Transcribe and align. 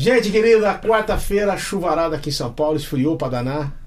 Gente 0.00 0.30
querida, 0.30 0.78
quarta-feira, 0.78 1.58
chuvarada 1.58 2.16
aqui 2.16 2.30
em 2.30 2.32
São 2.32 2.50
Paulo, 2.50 2.78
esfriou 2.78 3.18
pra 3.18 3.28
danar. 3.28 3.78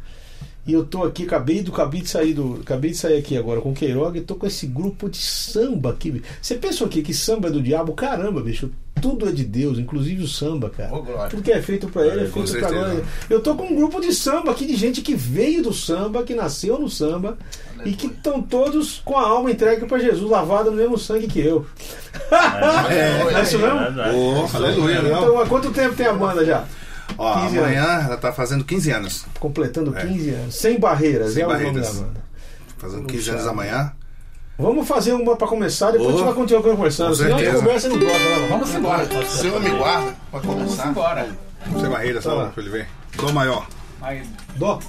E 0.63 0.71
eu 0.71 0.85
tô 0.85 1.01
aqui, 1.01 1.23
acabei, 1.23 1.63
do, 1.63 1.73
acabei 1.73 2.01
de 2.01 2.07
sair 2.07 2.35
do. 2.35 2.59
Acabei 2.61 2.91
de 2.91 2.97
sair 2.97 3.17
aqui 3.17 3.35
agora 3.35 3.59
com 3.61 3.71
o 3.71 3.73
Queiroga 3.73 4.19
e 4.19 4.21
tô 4.21 4.35
com 4.35 4.45
esse 4.45 4.67
grupo 4.67 5.09
de 5.09 5.17
samba 5.17 5.89
aqui. 5.89 6.21
Você 6.39 6.53
pensou 6.53 6.85
aqui 6.85 7.01
que 7.01 7.15
samba 7.15 7.47
é 7.47 7.51
do 7.51 7.63
diabo? 7.63 7.93
Caramba, 7.93 8.43
bicho. 8.43 8.69
Tudo 9.03 9.27
é 9.27 9.31
de 9.33 9.43
Deus, 9.43 9.77
inclusive 9.77 10.23
o 10.23 10.27
samba, 10.27 10.69
cara. 10.69 10.87
Glória. 10.89 11.29
Tudo 11.29 11.43
que 11.43 11.51
é 11.51 11.61
feito 11.61 11.89
pra 11.89 12.03
ele 12.07 12.21
é 12.21 12.23
É, 12.23 12.27
feito 12.27 12.51
pra 12.51 12.61
certeza. 12.61 12.73
glória. 12.73 13.03
Eu 13.29 13.41
tô 13.41 13.53
com 13.53 13.65
um 13.65 13.75
grupo 13.75 13.99
de 13.99 14.13
samba 14.13 14.51
aqui 14.51 14.65
de 14.65 14.75
gente 14.77 15.01
que 15.01 15.13
veio 15.13 15.61
do 15.61 15.73
samba, 15.73 16.23
que 16.23 16.33
nasceu 16.33 16.79
no 16.79 16.89
samba 16.89 17.37
e 17.85 17.91
que 17.91 18.07
estão 18.07 18.41
todos 18.41 19.01
com 19.03 19.17
a 19.17 19.27
alma 19.27 19.51
entregue 19.51 19.85
pra 19.85 19.99
Jesus, 19.99 20.29
lavada 20.31 20.71
no 20.71 20.77
mesmo 20.77 20.97
sangue 20.97 21.27
que 21.27 21.39
eu. 21.41 21.65
É, 22.89 23.33
É 23.39 23.41
isso 23.43 23.59
mesmo? 23.59 23.79
verdade. 23.79 24.15
Ô, 24.15 24.47
aleluia, 24.53 25.01
não. 25.01 25.09
Então, 25.23 25.39
há 25.41 25.45
quanto 25.47 25.71
tempo 25.71 25.95
tem 25.95 26.05
a 26.07 26.13
banda 26.13 26.45
já? 26.45 26.63
Ó, 27.17 27.41
15 27.43 27.59
amanhã 27.59 27.83
ela 28.05 28.17
tá 28.17 28.31
fazendo 28.31 28.63
15 28.63 28.89
anos. 28.91 29.25
Completando 29.39 29.95
É. 29.97 30.05
15 30.05 30.29
anos. 30.29 30.55
Sem 30.55 30.79
barreiras, 30.79 31.33
Sem 31.33 31.43
é 31.43 31.45
o 31.45 31.49
nome 31.49 31.63
barreiras. 31.65 31.95
da 31.95 32.01
banda. 32.05 32.23
Fazendo 32.77 33.05
15 33.07 33.29
anos 33.31 33.47
amanhã. 33.47 33.91
Vamos 34.63 34.87
fazer 34.87 35.11
uma 35.13 35.35
pra 35.35 35.47
começar, 35.47 35.91
depois 35.91 36.09
a 36.09 36.11
gente 36.13 36.23
vai 36.25 36.33
continuar 36.33 36.61
conversando. 36.63 37.09
com 37.09 37.15
Senão 37.15 37.35
a 37.35 37.43
gente 37.43 37.55
conversa 37.57 37.87
e 37.87 37.89
não 37.89 37.99
gosta, 37.99 38.17
né? 38.19 38.47
Vamos 38.49 38.73
embora. 38.73 39.25
Se 39.25 39.47
eu 39.47 39.59
me 39.59 39.69
guarda, 39.71 40.15
pode 40.31 40.47
Vamos 40.47 40.63
começar. 40.63 40.87
embora. 40.89 41.27
Sem 41.79 41.89
barreira, 41.89 42.21
Tá 42.21 42.29
só 42.29 42.35
lá. 42.35 42.45
pra 42.49 42.63
ele 42.63 42.71
ver. 42.71 42.87
Dó 43.17 43.31
maior. 43.33 43.67
Aí, 44.01 44.23
Dó. 44.55 44.79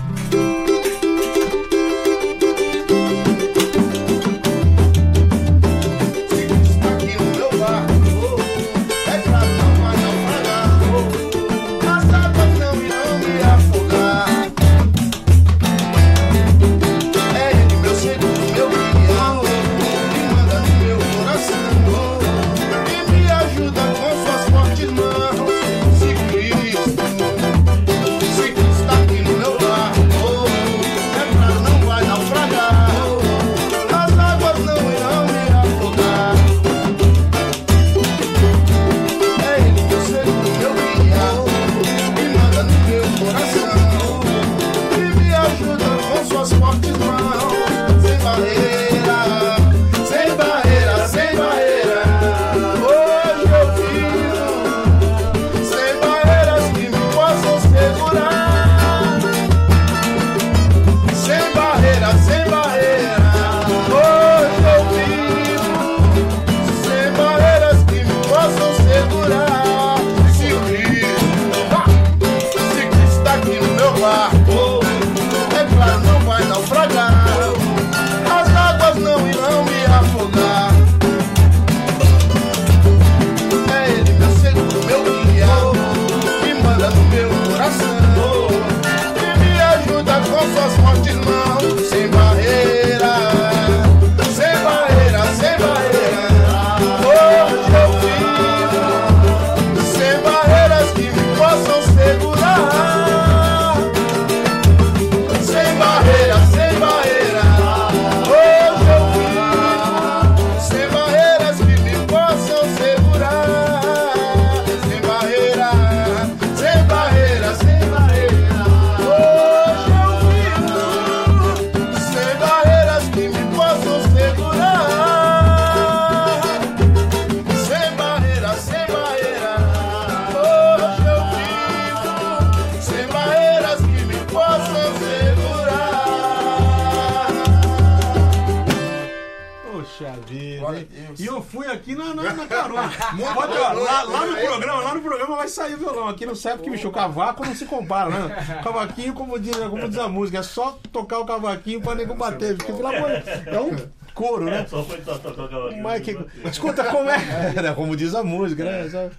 Muito 143.13 143.35
Pode, 143.35 143.59
ó, 143.59 143.73
lá, 143.73 144.03
lá 144.03 144.27
no 144.27 144.37
programa, 144.37 144.83
lá 144.83 144.95
no 144.95 145.01
programa 145.03 145.37
vai 145.37 145.49
sair 145.49 145.75
o 145.75 145.79
violão. 145.79 146.09
Aqui 146.09 146.27
não 146.27 146.35
serve 146.35 146.69
bicho, 146.71 146.89
o 146.89 146.93
cavaco 146.93 147.45
não 147.45 147.55
se 147.55 147.67
compara, 147.67 148.11
né? 148.11 148.61
Cavaquinho, 148.63 149.15
como 149.15 149.39
diz, 149.39 149.57
como 149.57 149.89
diz 149.89 149.99
a 149.99 150.09
música, 150.09 150.39
é 150.39 150.43
só 150.43 150.79
tocar 150.93 151.19
o 151.19 151.27
cavaquinho 151.27 151.81
pra 151.81 151.95
nego 151.95 152.15
bater. 152.15 152.57
Porque, 152.57 152.73
pelo 152.73 152.89
amor 152.89 153.11
é 153.11 153.61
um 153.61 154.04
couro, 154.15 154.45
né? 154.45 154.61
É, 154.63 154.67
só 154.67 154.83
foi 154.85 154.99
to- 154.99 155.19
tocar 155.19 155.45
o 155.45 155.49
cavaquinho. 155.49 155.83
Mas 155.83 156.03
que- 156.03 156.19
Escuta, 156.45 156.85
como 156.85 157.09
é. 157.11 157.19
né, 157.63 157.75
Como 157.75 157.97
diz 157.97 158.15
a 158.15 158.23
música, 158.23 158.65
né? 158.65 158.89
Só- 158.89 159.11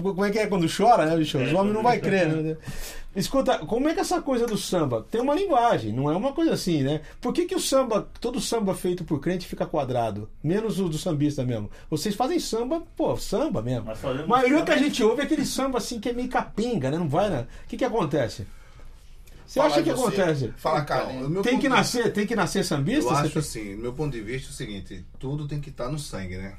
Como 0.00 0.24
é 0.24 0.30
que 0.30 0.38
é 0.38 0.46
quando 0.46 0.66
chora, 0.74 1.04
né, 1.06 1.16
bicho? 1.16 1.38
Os 1.38 1.52
homens 1.52 1.74
não 1.74 1.82
vai 1.82 1.98
crer, 1.98 2.28
né? 2.28 2.56
Escuta, 3.16 3.58
como 3.58 3.88
é 3.88 3.94
que 3.94 4.00
essa 4.00 4.20
coisa 4.20 4.44
do 4.44 4.56
samba 4.56 5.06
tem 5.08 5.20
uma 5.20 5.36
linguagem, 5.36 5.92
não 5.92 6.10
é 6.10 6.16
uma 6.16 6.32
coisa 6.32 6.52
assim, 6.54 6.82
né? 6.82 7.00
Por 7.20 7.32
que, 7.32 7.44
que 7.46 7.54
o 7.54 7.60
samba, 7.60 8.08
todo 8.20 8.40
samba 8.40 8.74
feito 8.74 9.04
por 9.04 9.20
crente 9.20 9.46
fica 9.46 9.64
quadrado? 9.64 10.28
Menos 10.42 10.80
o 10.80 10.88
do 10.88 10.98
sambista 10.98 11.44
mesmo. 11.44 11.70
Vocês 11.88 12.16
fazem 12.16 12.40
samba, 12.40 12.82
pô, 12.96 13.16
samba 13.16 13.62
mesmo. 13.62 13.94
Fazemos 13.94 14.24
A 14.24 14.26
maioria 14.26 14.62
que 14.64 14.72
a 14.72 14.76
gente 14.76 15.00
ouve 15.04 15.20
é 15.20 15.24
aquele 15.26 15.46
samba 15.46 15.78
assim 15.78 16.00
que 16.00 16.08
é 16.08 16.12
meio 16.12 16.28
capenga, 16.28 16.90
né? 16.90 16.98
Não 16.98 17.08
vai, 17.08 17.30
né? 17.30 17.46
O 17.64 17.68
que, 17.68 17.76
que 17.76 17.84
acontece? 17.84 18.48
Você 19.54 19.60
Fala 19.60 19.72
acha 19.72 19.82
que 19.84 19.90
acontece? 19.90 20.52
Fala, 20.56 20.80
Então, 20.80 20.96
Carlinhos. 20.98 21.26
o 21.26 21.30
meu 21.30 21.42
Tem 21.42 21.56
que 21.56 21.62
de- 21.62 21.68
nascer, 21.68 22.12
tem 22.12 22.26
que 22.26 22.34
nascer 22.34 22.64
sambista? 22.64 23.04
Eu 23.10 23.16
acho 23.16 23.30
tem- 23.30 23.40
assim, 23.40 23.76
do 23.76 23.82
meu 23.82 23.92
ponto 23.92 24.12
de 24.12 24.20
vista, 24.20 24.48
é 24.48 24.50
o 24.50 24.52
seguinte: 24.52 25.04
tudo 25.18 25.46
tem 25.46 25.60
que 25.60 25.70
estar 25.70 25.88
no 25.88 25.98
sangue, 25.98 26.36
né? 26.38 26.54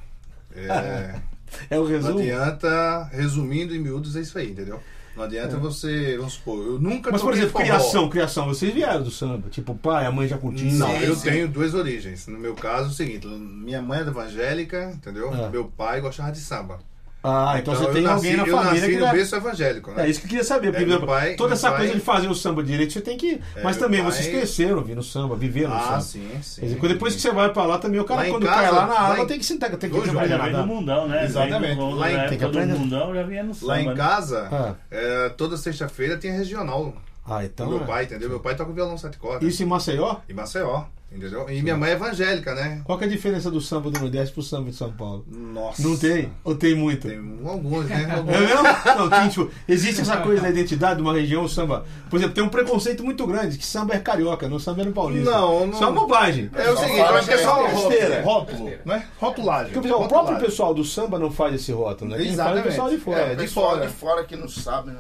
É, 0.55 1.19
É 1.69 1.77
o 1.77 1.83
não 1.83 1.89
resumo. 1.89 2.19
adianta, 2.19 3.03
resumindo 3.11 3.75
em 3.75 3.79
miúdos, 3.79 4.15
é 4.15 4.21
isso 4.21 4.37
aí, 4.37 4.51
entendeu? 4.51 4.79
Não 5.15 5.23
adianta 5.25 5.57
você, 5.57 6.15
vamos 6.17 6.33
supor, 6.33 6.65
eu 6.65 6.79
nunca 6.79 7.09
É. 7.09 7.11
Mas, 7.11 7.21
por 7.21 7.33
exemplo, 7.33 7.51
forró. 7.51 7.63
criação, 7.63 8.09
criação, 8.09 8.47
vocês 8.47 8.73
vieram 8.73 9.03
do 9.03 9.11
samba. 9.11 9.49
Tipo, 9.49 9.73
o 9.73 9.77
pai, 9.77 10.05
a 10.05 10.11
mãe 10.11 10.27
já 10.27 10.37
curtindo. 10.37 10.75
Não, 10.75 10.87
Sim, 10.87 11.03
eu 11.03 11.15
sim. 11.15 11.29
tenho 11.29 11.47
duas 11.49 11.73
origens. 11.73 12.27
No 12.27 12.37
meu 12.39 12.53
caso, 12.55 12.87
é 12.87 12.91
o 12.91 12.93
seguinte: 12.93 13.27
minha 13.27 13.81
mãe 13.81 13.99
era 13.99 14.09
evangélica, 14.09 14.91
entendeu? 14.93 15.33
Ah. 15.33 15.49
Meu 15.49 15.65
pai 15.65 15.99
gostava 16.01 16.31
de 16.31 16.39
samba. 16.39 16.79
Ah, 17.27 17.55
então, 17.57 17.73
você 17.75 17.83
eu 17.85 17.91
tem 17.93 18.01
nasci, 18.03 18.15
alguém 18.15 18.37
na 18.37 18.45
eu 18.47 18.55
família 18.55 18.73
nasci 18.81 18.91
que 18.93 18.99
no 18.99 19.05
vai... 19.05 19.15
berço 19.15 19.35
evangélico, 19.35 19.91
né? 19.91 20.05
É 20.05 20.09
isso 20.09 20.19
que 20.19 20.25
eu 20.25 20.29
queria 20.29 20.43
saber. 20.43 20.71
Porque, 20.71 20.83
É, 20.83 20.85
meu 20.87 20.99
por 20.99 21.05
exemplo, 21.05 21.07
pai- 21.27 21.35
toda 21.35 21.47
meu 21.49 21.53
essa 21.55 21.69
pai- 21.69 21.77
coisa 21.79 21.93
de 21.95 21.99
fazer 21.99 22.27
o 22.27 22.35
samba 22.35 22.63
direito, 22.63 22.93
você 22.93 23.01
tem 23.01 23.17
que. 23.17 23.41
É, 23.55 23.63
Mas 23.63 23.77
também, 23.77 24.01
pai- 24.03 24.11
vocês 24.11 24.27
cresceram 24.27 24.77
ouvindo 24.77 25.01
samba, 25.01 25.35
viveram 25.35 25.73
Ah, 25.73 25.79
samba. 25.81 26.01
sim, 26.01 26.29
sim. 26.43 26.61
Quer 26.61 26.67
dizer, 26.67 26.87
depois 26.89 27.15
que 27.15 27.21
você 27.21 27.31
vai 27.31 27.51
pra 27.51 27.63
lá 27.65 27.77
também, 27.77 27.99
o 27.99 28.03
cara 28.05 28.21
Lá 28.23 28.29
quando 28.29 28.45
casa, 28.45 28.61
cai 28.61 28.71
lá 28.71 28.85
na 28.87 28.99
água 28.99 29.23
em- 29.23 29.27
tem 29.27 29.39
que 29.39 29.45
sentar, 29.45 29.69
tem 29.75 29.89
que 29.89 29.95
Ô, 29.95 29.99
aprender 30.01 30.33
a 30.33 30.37
nadar. 30.37 30.67
mundão, 30.67 31.07
né? 31.07 31.25
Exatamente. 31.25 31.79
Lá 31.81 32.11
em- 32.11 32.17
na 32.17 32.27
tem 32.27 32.37
que 32.37 32.45
aprender. 32.45 32.73
mundão 32.75 33.13
já 33.15 33.23
vinha 33.23 33.43
no 33.43 33.53
samba. 33.53 33.67
Lá 33.73 33.81
em 33.81 33.87
né? 33.87 33.95
casa, 33.95 34.47
Ah. 34.51 34.73
é, 34.91 35.29
toda 35.29 35.57
sexta-feira 35.57 36.17
tinha 36.17 36.33
regional. 36.33 36.93
Ah, 37.27 37.43
então. 37.43 37.67
meu 37.67 37.81
é. 37.81 37.85
pai, 37.85 38.03
entendeu? 38.03 38.29
Meu 38.29 38.39
pai 38.39 38.55
toca 38.55 38.71
violão 38.71 38.97
sete 38.99 39.17
cordas. 39.17 39.41
Isso 39.51 39.63
em 39.63 39.65
Maceió? 39.65 40.17
Em 40.29 40.33
Maceió. 40.33 40.83
Entendeu? 41.15 41.49
E 41.49 41.61
minha 41.61 41.75
mãe 41.77 41.91
é 41.91 41.93
evangélica, 41.93 42.53
né? 42.55 42.81
Qual 42.83 42.97
que 42.97 43.03
é 43.03 43.07
a 43.07 43.09
diferença 43.09 43.49
do 43.49 43.61
samba 43.61 43.89
do 43.89 43.99
Nordeste 43.99 44.33
pro 44.33 44.43
samba 44.43 44.69
de 44.69 44.75
São 44.75 44.91
Paulo? 44.91 45.25
Nossa. 45.27 45.81
Não 45.81 45.97
tem? 45.97 46.31
Ou 46.43 46.55
tem 46.55 46.75
muito? 46.75 47.07
Tem 47.07 47.17
alguns, 47.45 47.85
né? 47.87 48.05
É 48.09 48.15
Alguns. 48.15 48.39
mesmo? 48.39 48.63
Não, 48.97 49.09
tem, 49.09 49.29
tipo, 49.29 49.49
existe 49.67 50.01
essa 50.01 50.17
coisa 50.17 50.41
da 50.41 50.49
identidade 50.49 50.97
de 50.97 51.01
uma 51.01 51.13
região, 51.13 51.43
o 51.43 51.49
samba. 51.49 51.85
Por 52.09 52.17
exemplo, 52.17 52.35
tem 52.35 52.43
um 52.43 52.49
preconceito 52.49 53.03
muito 53.03 53.25
grande 53.25 53.57
que 53.57 53.65
samba 53.65 53.93
é 53.95 53.99
carioca, 53.99 54.47
não 54.47 54.59
samba 54.59 54.81
é 54.81 54.85
no 54.85 54.91
paulista. 54.93 55.29
Não, 55.31 55.67
não- 55.67 55.73
Isso 55.73 55.83
é 55.83 55.87
uma 55.87 56.01
bobagem. 56.01 56.49
É 56.53 56.69
o 56.69 56.75
Só 56.75 56.81
seguinte, 56.83 56.99
eu 56.99 57.05
acho 57.15 57.27
que 57.27 57.33
é 57.33 57.37
só 57.37 57.63
besteira. 57.67 58.21
rótulo, 58.21 58.57
rótulo, 58.65 58.79
né? 58.85 59.07
Rotulagem. 59.19 59.73
Porque 59.73 59.79
o, 59.79 59.81
pessoal- 59.91 60.03
o 60.03 60.07
próprio 60.07 60.39
pessoal 60.39 60.73
do 60.73 60.83
samba 60.83 61.17
não 61.19 61.31
faz 61.31 61.55
esse 61.55 61.71
rótulo, 61.71 62.11
né? 62.11 62.17
Quem 62.17 62.27
faz 62.27 62.37
é 62.37 62.41
o 62.41 62.43
Exatamente. 62.43 62.67
pessoal 62.67 62.89
de 62.89 62.97
fora. 62.97 63.19
É, 63.19 63.29
de 63.29 63.35
pessoal 63.37 63.69
fora. 63.71 63.87
de 63.87 63.93
fora 63.93 64.23
que 64.25 64.35
não 64.35 64.47
sabe, 64.47 64.91
né? 64.91 64.99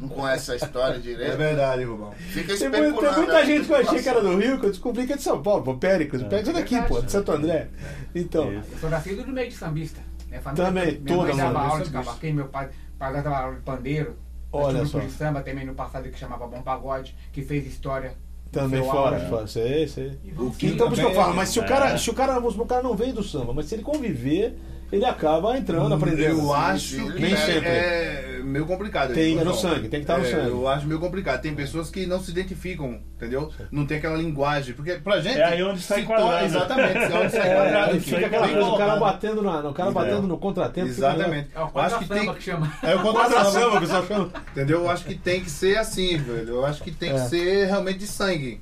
Não 0.00 0.08
conhece 0.08 0.52
a 0.52 0.56
história 0.56 0.96
É 0.96 0.98
direito. 0.98 1.36
verdade, 1.36 1.84
Rubão. 1.84 2.12
Fica 2.12 2.56
Tem, 2.56 2.68
muito- 2.68 3.00
tem 3.00 3.12
muita 3.12 3.32
né? 3.32 3.44
gente 3.46 3.66
que 3.66 3.72
eu 3.72 3.76
achei 3.76 4.02
que 4.02 4.08
era 4.08 4.20
do 4.20 4.36
Rio, 4.36 4.58
que 4.60 4.66
eu 4.66 4.70
descobri 4.70 5.06
que 5.06 5.12
é 5.12 5.16
de 5.16 5.22
São 5.22 5.40
Paulo, 5.42 5.62
pô, 5.62 5.74
Péricles. 5.76 6.22
O 6.22 6.26
Péricles 6.26 6.54
é 6.56 6.60
daqui, 6.60 6.82
pô, 6.82 7.00
de 7.00 7.10
Santo 7.10 7.32
André. 7.32 7.68
Então, 8.14 8.52
Eu 8.52 8.62
sou 8.80 8.90
nascido 8.90 9.24
no 9.26 9.32
meio 9.32 9.48
de 9.48 9.54
sambista. 9.56 10.00
Minha 10.28 10.40
família, 10.42 10.64
Também, 10.66 11.00
minha 11.00 11.16
toda 11.16 11.28
mãe 11.28 11.36
dava 11.36 11.60
aula 11.60 11.84
de 11.84 11.90
cavaquinho, 11.90 12.34
meu 12.34 12.48
pai, 12.48 12.68
pai 12.98 13.12
dava 13.14 13.36
aula 13.38 13.54
de 13.54 13.60
pandeiro. 13.62 14.16
Olha 14.52 14.82
um 14.82 14.86
só. 14.86 14.98
de 15.00 15.10
samba 15.10 15.40
também 15.42 15.64
no 15.66 15.74
passado 15.74 16.08
que 16.08 16.18
chamava 16.18 16.46
Bom 16.46 16.62
Pagode, 16.62 17.14
que 17.32 17.42
fez 17.42 17.66
história. 17.66 18.12
também 18.52 18.80
fora, 18.84 19.16
aula. 19.16 19.28
fora. 19.28 19.46
Sei, 19.48 19.88
sei. 19.88 20.16
Que 20.58 20.66
Então, 20.68 20.86
por 20.88 20.92
isso 20.96 21.02
que 21.06 21.10
eu 21.12 21.14
falo, 21.14 21.34
mas 21.34 21.48
se 21.48 21.58
o 21.58 21.62
É. 21.64 21.66
cara, 21.66 21.98
se 21.98 22.08
o 22.10 22.14
cara, 22.14 22.38
o 22.38 22.66
cara 22.66 22.82
não 22.82 22.94
veio 22.94 23.12
do 23.12 23.22
samba, 23.22 23.52
mas 23.52 23.66
se 23.66 23.74
ele 23.74 23.82
conviver, 23.82 24.56
ele 24.92 25.04
acaba 25.04 25.58
entrando, 25.58 25.92
aprendendo. 25.94 26.38
Eu 26.38 26.54
acho 26.54 26.96
que 27.12 27.20
nem 27.20 27.32
é, 27.32 27.36
sempre. 27.36 27.68
é 27.68 28.33
meio 28.44 28.66
complicado. 28.66 29.12
Tem, 29.14 29.38
é 29.38 29.44
no 29.44 29.54
sangue, 29.54 29.88
tem 29.88 30.00
que 30.00 30.04
estar 30.04 30.18
no 30.18 30.24
É, 30.24 30.30
sangue. 30.30 30.48
Eu 30.50 30.68
acho 30.68 30.86
meio 30.86 31.00
complicado. 31.00 31.40
Tem 31.40 31.54
pessoas 31.54 31.90
que 31.90 32.06
não 32.06 32.20
se 32.20 32.30
identificam, 32.30 33.00
entendeu? 33.16 33.50
Não 33.72 33.86
tem 33.86 33.98
aquela 33.98 34.16
linguagem. 34.16 34.74
Porque 34.74 34.94
pra 34.94 35.20
gente. 35.20 35.38
É 35.40 35.44
aí 35.44 35.62
onde 35.62 35.80
sai 35.80 36.02
quadrado. 36.04 36.30
torna- 36.30 36.44
Exatamente, 36.46 36.98
é 36.98 37.18
onde 37.18 37.32
sai 37.32 37.50
É, 37.50 37.54
quadrado. 37.54 37.96
e 37.96 38.00
fica 38.00 38.26
aquela 38.26 38.48
coisa, 38.48 38.64
o 38.68 38.78
cara 38.78 38.96
batendo, 38.96 39.42
na, 39.42 39.60
o 39.68 39.74
cara 39.74 39.90
batendo 39.90 40.26
no 40.28 40.38
contratempo. 40.38 40.88
fica 40.92 41.08
Exatamente. 41.08 41.50
É 41.54 41.60
o 41.60 41.78
acho 41.78 41.98
que 41.98 42.08
tem. 42.08 42.34
que 42.34 42.42
chama. 42.42 42.72
É 42.82 42.86
o 42.94 42.98
legal. 42.98 43.12
Quadra 43.14 43.36
contra 43.36 43.50
samba, 43.52 43.76
o 43.76 43.80
pessoal 43.80 44.06
chama. 44.06 44.30
Entendeu? 44.52 44.80
Eu 44.82 44.90
acho 44.90 45.04
que 45.04 45.14
tem 45.14 45.40
que 45.42 45.50
ser 45.50 45.78
assim, 45.78 46.16
velho. 46.18 46.48
Eu 46.48 46.66
acho 46.66 46.82
que 46.82 46.90
tem 46.90 47.10
É. 47.10 47.14
que 47.14 47.20
ser 47.28 47.66
realmente 47.66 47.98
de 48.00 48.06
sangue. 48.06 48.60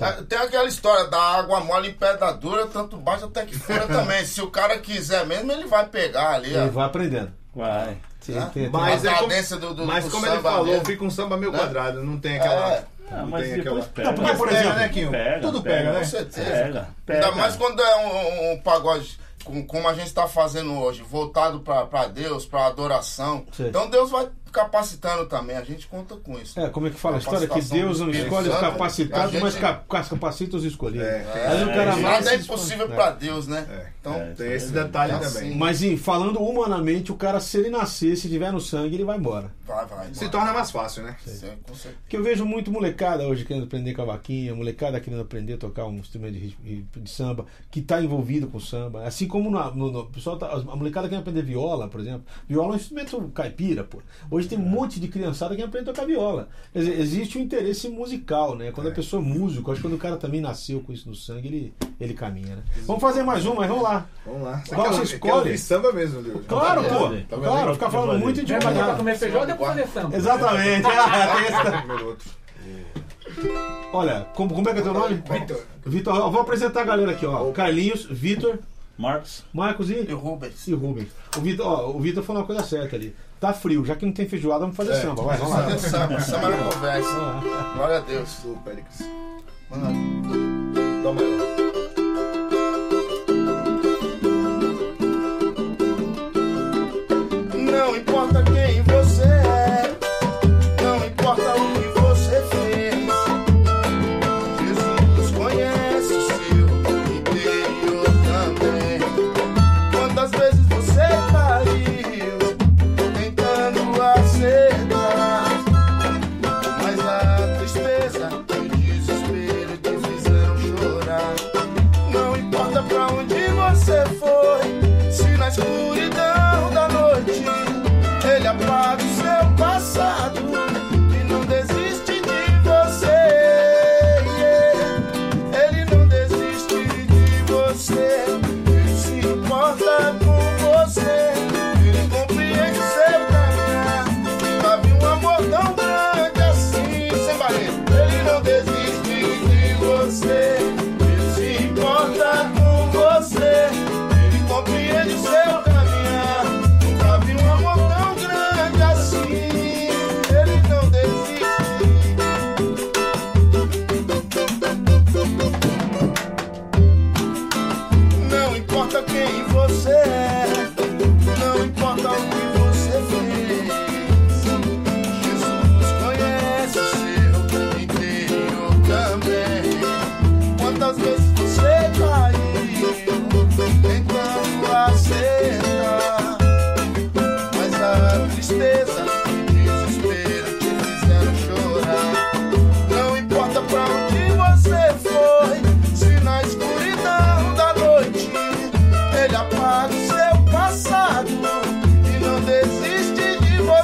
Ah, 0.00 0.12
Tem 0.26 0.38
aquela 0.38 0.66
história 0.68 1.08
da 1.10 1.20
água 1.20 1.60
mole 1.60 1.88
em 1.88 1.92
pedra 1.92 2.32
dura, 2.32 2.64
tanto 2.66 2.96
baixo 2.96 3.24
até 3.26 3.44
que 3.44 3.54
fura 3.58 3.86
também. 3.88 4.24
Se 4.24 4.40
o 4.40 4.46
cara 4.46 4.78
quiser 4.78 5.26
mesmo, 5.26 5.50
ele 5.52 5.66
vai 5.66 5.84
pegar 5.86 6.36
ali. 6.36 6.48
Ele 6.54 6.58
ó. 6.58 6.66
vai 6.68 6.86
aprendendo. 6.86 7.32
Vai. 7.54 7.96
Tem- 8.24 8.38
Ah, 8.38 8.42
tem- 8.46 8.62
tem- 8.64 8.70
Mas, 8.70 9.04
é 9.04 9.14
como, 9.14 9.28
cadência 9.28 9.56
do- 9.56 9.74
do- 9.74 9.86
mas 9.86 10.04
do 10.04 10.10
como 10.10 10.26
ele 10.26 10.38
falou, 10.40 10.66
mesmo. 10.66 10.84
fica 10.84 11.04
um 11.04 11.10
samba 11.10 11.36
meio 11.36 11.50
Né? 11.52 11.58
quadrado. 11.58 12.02
Não 12.04 12.18
tem 12.18 12.36
aquela. 12.38 12.72
É. 12.74 12.84
Não 13.10 13.26
mas 13.26 13.42
tem 13.48 13.56
depois 13.62 13.84
aquela. 13.84 13.92
pega. 13.94 14.08
Não, 14.08 14.14
porque, 14.14 14.36
por 14.36 14.48
Pega, 14.48 14.60
exemplo, 14.60 14.78
né, 14.78 14.88
Quinho? 14.88 15.10
Pega, 15.10 15.40
Tudo 15.40 15.62
pega. 15.62 15.76
pega, 15.76 15.92
Com 15.92 15.98
né? 15.98 16.04
certeza. 16.04 16.50
Pega, 16.50 16.88
pega. 17.06 17.24
Ainda 17.26 17.36
mais 17.36 17.56
quando 17.56 17.82
é 17.82 17.96
um, 17.96 18.52
um 18.52 18.58
pagode 18.60 19.18
com- 19.44 19.66
como 19.66 19.88
a 19.88 19.94
gente 19.94 20.06
está 20.06 20.28
fazendo 20.28 20.78
hoje, 20.78 21.02
voltado 21.02 21.60
para 21.60 22.06
Deus, 22.06 22.44
para 22.46 22.66
adoração. 22.66 23.44
Sim. 23.52 23.66
Então 23.68 23.88
Deus 23.90 24.10
vai 24.10 24.28
capacitando 24.50 25.26
também, 25.26 25.56
a 25.56 25.64
gente 25.64 25.86
conta 25.86 26.16
com 26.16 26.38
isso. 26.38 26.58
É, 26.58 26.68
como 26.68 26.86
é 26.86 26.90
que 26.90 26.96
fala 26.98 27.16
a 27.16 27.18
história? 27.18 27.40
Que 27.40 27.46
Capacitação 27.48 27.78
Deus 27.86 28.00
não 28.00 28.10
escolhe 28.10 28.48
os 28.48 28.56
capacitados, 28.58 29.32
gente- 29.32 29.42
mas 29.42 29.54
cap- 29.56 29.84
capacita 29.88 30.56
os 30.56 30.64
escolhidos. 30.64 31.06
É. 31.06 31.46
Aí 31.48 31.62
o 31.64 31.66
cara 31.68 31.92
É, 31.92 31.96
Nada 32.00 32.34
é 32.34 32.38
se 32.38 32.44
impossível 32.44 32.86
expõe. 32.86 32.96
para 32.96 33.10
Deus, 33.12 33.46
né? 33.46 33.66
É. 33.70 33.90
Então, 34.00 34.14
É. 34.14 34.32
Tem 34.32 34.52
esse 34.52 34.72
detalhe 34.72 35.12
É 35.12 35.18
também. 35.18 35.48
assim. 35.50 35.54
Mas 35.56 35.82
em, 35.82 35.96
falando 35.96 36.40
humanamente, 36.40 37.12
o 37.12 37.16
cara, 37.16 37.38
se 37.40 37.58
ele 37.58 37.68
nascer, 37.70 38.16
se 38.16 38.28
tiver 38.28 38.50
no 38.50 38.60
sangue, 38.60 38.94
ele 38.96 39.04
vai 39.04 39.18
embora. 39.18 39.52
vai, 39.66 39.86
vai. 39.86 40.06
Se 40.14 40.20
vai. 40.20 40.30
torna 40.30 40.52
mais 40.52 40.70
fácil, 40.70 41.02
né? 41.02 41.16
Sim, 41.24 41.50
com 41.66 41.74
certeza. 41.74 41.94
Porque 42.02 42.16
eu 42.16 42.22
vejo 42.24 42.44
muito 42.44 42.70
molecada 42.72 43.26
hoje 43.28 43.44
querendo 43.44 43.64
aprender 43.64 43.92
cavaquinho, 43.94 44.56
molecada 44.56 44.98
querendo 45.00 45.20
aprender 45.20 45.54
a 45.54 45.58
tocar 45.58 45.84
um 45.86 45.96
instrumento 45.98 46.32
de, 46.32 46.38
ritmo- 46.38 46.86
de 46.96 47.10
samba, 47.10 47.44
que 47.70 47.80
está 47.80 48.00
envolvido 48.02 48.46
com 48.48 48.58
samba. 48.58 49.04
Assim 49.04 49.28
como 49.28 49.50
na- 49.50 49.70
no, 49.70 49.92
no- 49.92 50.00
o 50.00 50.06
pessoal 50.06 50.36
tá- 50.38 50.50
a 50.50 50.76
molecada 50.76 51.08
quer 51.08 51.16
aprender 51.16 51.42
viola, 51.42 51.86
por 51.88 52.00
exemplo. 52.00 52.22
Viola 52.48 52.70
é 52.70 52.72
um 52.72 52.76
instrumento 52.76 53.30
caipira, 53.34 53.84
pô. 53.84 53.98
Hoje 54.30 54.39
tem 54.48 54.58
um 54.58 54.62
monte 54.62 54.98
de 55.00 55.08
criançada 55.08 55.54
que 55.56 55.62
aprende 55.62 55.90
a 55.90 55.92
tocar 55.92 56.06
viola. 56.06 56.48
Quer 56.72 56.80
dizer, 56.80 57.00
existe 57.00 57.38
um 57.38 57.42
interesse 57.42 57.88
musical, 57.88 58.56
né? 58.56 58.70
Quando 58.72 58.88
a 58.88 58.92
pessoa 58.92 59.22
é 59.22 59.24
músico, 59.24 59.70
acho 59.70 59.80
que 59.80 59.86
quando 59.88 59.94
o 59.94 59.98
cara 59.98 60.16
também 60.16 60.40
nasceu 60.40 60.80
com 60.80 60.92
isso 60.92 61.08
no 61.08 61.14
sangue, 61.14 61.48
ele, 61.48 61.74
ele 62.00 62.14
caminha, 62.14 62.56
né? 62.56 62.62
Vamos 62.86 63.00
fazer 63.02 63.22
mais 63.22 63.44
uma, 63.46 63.56
mas 63.56 63.68
vamos 63.68 63.82
lá. 63.82 64.06
Vamos 64.24 64.42
lá. 64.42 64.62
Qual 64.68 64.82
quer- 64.82 64.92
você 64.92 64.98
quer 65.18 65.26
escolhe? 65.26 65.32
ouvir 65.34 65.58
samba 65.58 65.92
mesmo, 65.92 66.22
Deus. 66.22 66.46
Claro, 66.46 66.82
pô. 66.84 67.08
Tá? 67.08 67.36
Claro, 67.36 67.74
ficar 67.74 67.90
falando 67.90 68.18
muito 68.20 68.44
de 68.44 68.52
É, 68.52 68.56
é 68.56 68.58
pra 68.58 68.70
manhã. 68.70 68.94
comer 68.96 69.18
feijão 69.18 69.46
depois 69.46 69.70
fazer 69.70 69.86
samba. 69.88 70.16
Exatamente. 70.16 70.86
Ah. 73.42 73.90
Olha, 73.92 74.26
como, 74.34 74.54
como 74.54 74.68
é 74.68 74.72
que 74.72 74.80
é 74.80 74.82
teu 74.82 74.92
nome? 74.92 75.22
Vitor. 75.30 75.60
Vitor, 75.86 76.16
eu 76.16 76.30
vou 76.30 76.40
apresentar 76.42 76.82
a 76.82 76.84
galera 76.84 77.12
aqui, 77.12 77.24
ó. 77.26 77.50
Carlinhos, 77.52 78.04
Vitor, 78.04 78.58
Marcos. 79.00 79.44
Marcos 79.52 79.90
e, 79.90 79.94
E 79.94 80.12
Rubens. 80.12 80.66
e 80.68 80.74
Rubens. 80.74 81.08
O 81.36 81.40
Vitor, 81.40 81.66
ó, 81.66 81.90
o 81.90 82.00
Vitor 82.00 82.22
falou 82.22 82.42
uma 82.42 82.46
coisa 82.46 82.62
certa 82.62 82.96
ali. 82.96 83.14
Tá 83.40 83.52
frio, 83.52 83.84
já 83.84 83.96
que 83.96 84.04
não 84.04 84.12
tem 84.12 84.28
feijoada, 84.28 84.60
vamos 84.60 84.76
fazer 84.76 84.92
É, 84.92 85.00
samba. 85.00 85.22
Vai, 85.22 85.38
vamos 85.38 85.54
lá. 85.54 85.62
Fazer 85.64 85.78
samba, 85.88 86.20
samba 86.20 86.48
na 86.50 86.56
conversa. 86.72 87.40
Glória 87.76 87.96
a 87.96 88.00
Deus. 88.00 88.36
Do 88.44 88.54
Péricles. 88.62 88.98
Mano, 89.70 89.92
Dó 91.02 91.12
maior. 91.14 91.59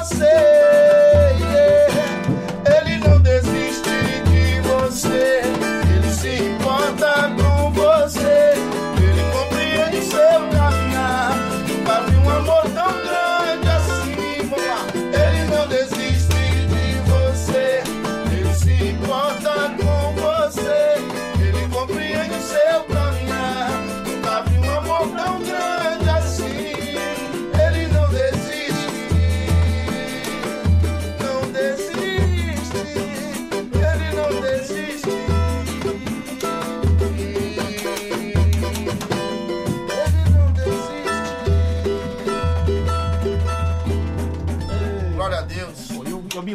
você. 0.07 0.46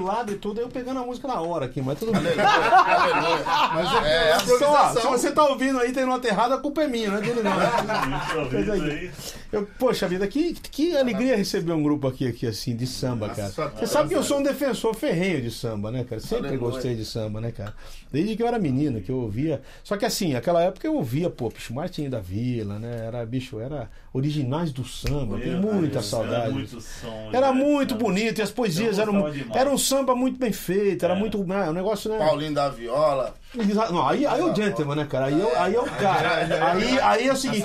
Padre 0.05 0.35
e 0.35 0.39
tudo, 0.39 0.61
eu 0.61 0.69
pegando 0.69 1.01
a 1.01 1.05
música 1.05 1.27
na 1.29 1.41
hora 1.41 1.67
aqui, 1.67 1.81
mas 1.81 1.99
tudo 1.99 2.13
bem. 2.13 2.23
Aleluia, 2.23 3.45
aleluia. 3.45 3.45
Mas 3.75 4.05
é, 4.05 4.29
é 4.29 4.33
a 4.33 4.71
ó, 4.71 5.01
se 5.01 5.07
você 5.07 5.33
tá 5.33 5.45
ouvindo 5.45 5.79
aí, 5.79 5.93
tem 5.93 6.05
nota 6.05 6.29
errada, 6.29 6.55
a 6.57 6.59
culpa 6.59 6.83
é 6.83 6.89
minha, 6.89 7.11
não 7.11 7.19
é 7.19 7.21
dele 7.21 7.43
não. 7.43 7.53
Aí. 8.73 9.11
Eu, 9.53 9.69
poxa 9.79 10.09
vida, 10.09 10.27
que, 10.27 10.55
que 10.55 10.97
alegria 10.97 11.37
receber 11.37 11.73
um 11.73 11.83
grupo 11.83 12.09
aqui, 12.09 12.27
aqui 12.27 12.47
assim, 12.47 12.75
de 12.75 12.87
samba, 12.87 13.29
cara. 13.29 13.43
Nossa, 13.49 13.69
Você 13.69 13.87
sabe 13.87 14.09
que 14.09 14.15
eu 14.15 14.23
sou 14.23 14.39
um 14.39 14.43
defensor 14.43 14.95
ferrenho 14.95 15.43
de 15.43 15.51
samba, 15.51 15.91
né, 15.91 16.05
cara? 16.05 16.23
Sempre 16.23 16.57
gostei 16.57 16.95
de 16.95 17.05
samba, 17.05 17.39
né, 17.39 17.53
cara? 17.53 17.75
Desde 18.11 18.35
que 18.35 18.43
eu 18.43 18.47
era 18.47 18.59
menino, 18.59 19.03
que 19.03 19.11
eu 19.11 19.19
ouvia. 19.19 19.61
Só 19.85 19.99
que 19.99 20.07
assim, 20.07 20.33
naquela 20.33 20.63
época 20.63 20.87
eu 20.87 20.95
ouvia, 20.95 21.29
pô, 21.29 21.51
bicho, 21.51 21.75
Martinho 21.75 22.11
da 22.11 22.19
Vila, 22.19 22.79
né? 22.79 23.05
Era, 23.07 23.27
bicho, 23.27 23.61
era 23.61 23.91
originais 24.13 24.73
do 24.73 24.85
samba, 24.85 25.39
tenho 25.39 25.59
muita 25.61 25.95
Deus, 25.95 26.07
saudade. 26.07 26.45
Era 26.47 26.51
muito 26.53 26.81
som. 26.81 27.31
Era 27.31 27.53
né? 27.53 27.63
muito 27.63 27.95
bonito, 27.95 28.39
e 28.39 28.43
as 28.43 28.51
poesias 28.51 28.99
eram. 28.99 29.27
Era 29.55 29.71
um 29.71 29.77
samba 29.77 30.17
muito 30.17 30.39
bem 30.39 30.53
feito, 30.53 31.05
era 31.05 31.15
É. 31.15 31.19
muito. 31.19 31.45
Né, 31.45 31.69
um 31.69 31.75
negócio, 31.75 32.11
né? 32.11 32.17
Paulinho 32.17 32.55
da 32.55 32.71
Viola. 32.71 33.35
Não, 33.55 34.09
aí, 34.09 34.25
aí 34.27 34.41
é 34.41 34.45
o 34.45 34.55
gentleman, 34.55 34.97
né, 34.97 35.05
cara? 35.07 35.27
Aí, 35.27 35.41
é 35.41 35.45
o- 35.45 35.59
aí 35.63 35.75
é 35.75 35.81
o 35.81 35.85
cara. 35.85 36.37
Aí, 36.71 36.99
aí 37.01 37.29
é 37.29 37.33
o 37.33 37.37
seguinte. 37.37 37.63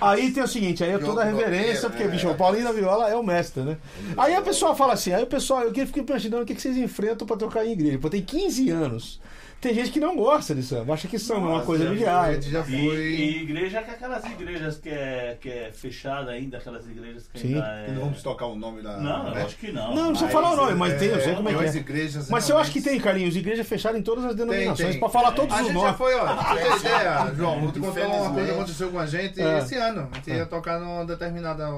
Aí 0.00 0.30
tem 0.32 0.42
o 0.42 0.48
seguinte, 0.48 0.82
aí 0.82 0.90
é 0.90 0.98
toda 0.98 1.22
a 1.22 1.24
reverência, 1.24 1.88
porque, 1.88 2.04
bicho, 2.08 2.28
o 2.28 2.34
Paulinho 2.34 2.64
da 2.64 2.72
Viola 2.72 3.08
é 3.08 3.14
o 3.14 3.22
mestre, 3.22 3.62
né? 3.62 3.76
Aí 4.16 4.34
a 4.34 4.42
pessoa 4.42 4.74
fala 4.74 4.94
assim, 4.94 5.12
aí 5.12 5.22
o 5.22 5.26
pessoal, 5.28 5.62
eu 5.62 5.72
fico 5.74 6.00
imaginando 6.00 6.42
o 6.42 6.46
que 6.46 6.54
que 6.54 6.60
vocês 6.62 6.76
enfrentam 6.76 7.26
pra 7.26 7.36
tocar 7.36 7.64
em 7.64 7.72
igreja. 7.72 7.98
Pô, 7.98 8.10
tem 8.10 8.20
15 8.22 8.68
anos. 8.70 9.20
Tem 9.60 9.74
gente 9.74 9.90
que 9.90 9.98
não 9.98 10.14
gosta 10.14 10.54
de 10.54 10.62
samba, 10.62 10.94
acha 10.94 11.08
que 11.08 11.18
samba 11.18 11.48
é 11.48 11.50
uma 11.50 11.62
coisa 11.62 11.90
a 11.90 11.94
já 12.40 12.64
E, 12.68 12.74
e 12.76 13.42
igreja 13.42 13.82
que 13.82 13.90
é 13.90 13.94
aquelas 13.94 14.24
igrejas 14.24 14.78
que 14.78 14.88
é, 14.88 15.36
que 15.40 15.48
é 15.50 15.72
fechada 15.72 16.30
ainda, 16.30 16.58
aquelas 16.58 16.86
igrejas 16.88 17.26
que 17.26 17.40
Sim. 17.40 17.54
ainda 17.54 17.66
é... 17.66 17.90
Não 17.90 18.02
vamos 18.02 18.22
tocar 18.22 18.46
o 18.46 18.54
nome 18.54 18.82
da. 18.82 18.98
Não, 18.98 19.30
né? 19.30 19.40
eu 19.40 19.46
acho 19.46 19.56
que 19.56 19.72
não. 19.72 19.88
Não, 19.88 20.02
não 20.04 20.08
precisa 20.10 20.30
falar 20.30 20.52
o 20.52 20.56
nome, 20.56 20.74
mas 20.74 20.96
tem, 20.98 21.08
eu 21.08 21.20
sei 21.20 21.32
é, 21.32 21.34
como 21.34 21.48
é 21.48 21.52
tem 21.54 21.72
que 21.72 21.76
é. 21.76 21.80
igrejas, 21.80 22.30
Mas 22.30 22.48
eu 22.48 22.56
acho 22.56 22.70
que 22.70 22.80
tem, 22.80 23.00
Carlinhos, 23.00 23.34
igreja 23.34 23.64
fechada 23.64 23.98
em 23.98 24.02
todas 24.02 24.24
as 24.24 24.36
Tem, 24.36 24.46
denominações, 24.46 24.90
tem. 24.90 25.00
pra 25.00 25.08
falar 25.08 25.32
todos 25.32 25.52
A 25.52 25.60
os 25.60 25.66
gente 25.66 25.74
já 25.74 25.80
nomes. 25.82 25.96
foi, 25.98 26.14
ó. 26.14 26.36
Ter 26.54 26.76
ideia, 26.78 27.34
João, 27.34 27.60
vou 27.60 27.72
te 27.72 27.80
contar 27.80 28.06
uma 28.06 28.30
coisa 28.32 28.46
que 28.46 28.52
aconteceu 28.54 28.90
com 28.90 28.98
a 29.00 29.06
gente 29.06 29.40
É. 29.42 29.58
esse 29.58 29.74
ano. 29.74 30.08
A 30.12 30.14
gente 30.16 30.30
É. 30.30 30.36
ia 30.36 30.46
tocar 30.46 30.78
numa 30.78 31.04
determinada 31.04 31.68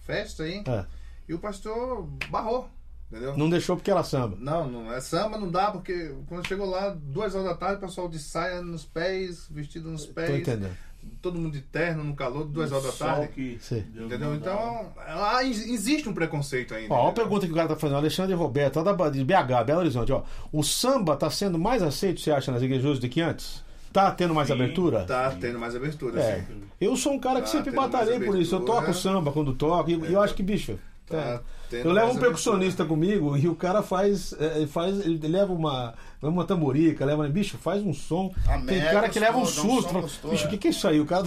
festa 0.00 0.42
aí 0.42 0.64
É, 0.66 0.84
e 1.28 1.34
o 1.34 1.38
pastor 1.38 2.08
barrou, 2.28 2.68
entendeu? 3.10 3.36
não 3.36 3.48
deixou 3.50 3.76
porque 3.76 3.90
era 3.90 4.02
samba. 4.02 4.36
Não, 4.40 4.68
não 4.68 4.92
é 4.92 5.00
samba, 5.00 5.36
não 5.38 5.50
dá, 5.50 5.70
porque 5.70 6.14
quando 6.26 6.46
chegou 6.46 6.68
lá, 6.68 6.90
duas 6.98 7.34
horas 7.34 7.48
da 7.48 7.54
tarde, 7.54 7.76
o 7.76 7.80
pessoal 7.86 8.08
de 8.08 8.18
saia 8.18 8.62
nos 8.62 8.84
pés, 8.84 9.46
vestido 9.50 9.90
nos 9.90 10.06
Tô 10.06 10.12
pés, 10.14 10.30
entendendo. 10.30 10.76
todo 11.22 11.38
mundo 11.38 11.52
de 11.52 11.60
terno, 11.62 12.04
no 12.04 12.14
calor, 12.14 12.44
duas 12.46 12.70
horas 12.72 12.84
da 12.84 12.92
Sol 12.92 13.06
tarde. 13.08 13.28
que 13.32 13.58
Sim. 13.60 13.84
Entendeu? 13.96 14.34
Então, 14.34 14.92
lá 14.96 15.42
ex- 15.44 15.66
existe 15.66 16.08
um 16.08 16.12
preconceito 16.14 16.74
ainda. 16.74 16.92
Ó, 16.94 17.00
olha 17.02 17.08
a 17.10 17.12
pergunta 17.12 17.46
que 17.46 17.52
o 17.52 17.56
cara 17.56 17.68
tá 17.68 17.76
fazendo, 17.76 17.96
Alexandre 17.98 18.34
Roberto, 18.34 18.80
lá 18.80 18.92
da- 18.92 19.08
de 19.10 19.24
BH, 19.24 19.64
Belo 19.64 19.80
Horizonte, 19.80 20.12
ó. 20.12 20.22
O 20.52 20.62
samba 20.62 21.16
tá 21.16 21.28
sendo 21.30 21.58
mais 21.58 21.82
aceito, 21.82 22.20
você 22.20 22.30
acha, 22.30 22.52
nas 22.52 22.62
igrejas 22.62 22.98
do 22.98 23.08
que 23.08 23.20
antes? 23.20 23.64
Tá 23.92 24.08
tendo 24.12 24.32
mais 24.32 24.46
Sim. 24.46 24.54
abertura? 24.54 25.04
Tá 25.04 25.30
tendo 25.40 25.58
mais 25.58 25.74
abertura, 25.74 26.20
É. 26.20 26.36
sim. 26.46 26.62
Eu 26.80 26.96
sou 26.96 27.12
um 27.14 27.18
cara 27.18 27.40
que 27.40 27.46
Tá 27.50 27.58
sempre 27.58 27.72
batalhei 27.72 28.20
por 28.20 28.38
isso. 28.38 28.54
Eu 28.54 28.60
toco 28.60 28.94
samba 28.94 29.32
quando 29.32 29.52
toco, 29.52 29.90
e 29.90 29.94
e 29.94 30.12
eu 30.12 30.20
acho 30.22 30.32
que, 30.34 30.44
bicho. 30.44 30.78
Tá 31.10 31.40
tendo 31.68 31.88
Eu 31.88 31.92
levo 31.92 32.12
um 32.12 32.16
percussionista 32.16 32.84
comigo 32.84 33.36
e 33.36 33.48
o 33.48 33.54
cara 33.54 33.82
faz. 33.82 34.32
é, 34.38 34.66
faz 34.66 35.04
ele 35.04 35.26
leva 35.26 35.52
uma. 35.52 35.94
leva 36.22 36.32
uma 36.32 36.44
tamborica, 36.44 37.04
leva. 37.04 37.28
Bicho, 37.28 37.58
faz 37.58 37.82
um 37.82 37.92
som. 37.92 38.32
Tem 38.66 38.80
cara 38.80 39.08
que 39.08 39.18
leva 39.18 39.36
um 39.36 39.42
um 39.42 39.46
susto. 39.46 39.88
fala, 39.88 40.02
gostoso, 40.02 40.32
bicho, 40.32 40.44
o 40.44 40.48
é. 40.48 40.50
que, 40.50 40.58
que 40.58 40.68
é 40.68 40.70
isso 40.70 40.86
aí? 40.86 41.00
O 41.00 41.06
cara. 41.06 41.26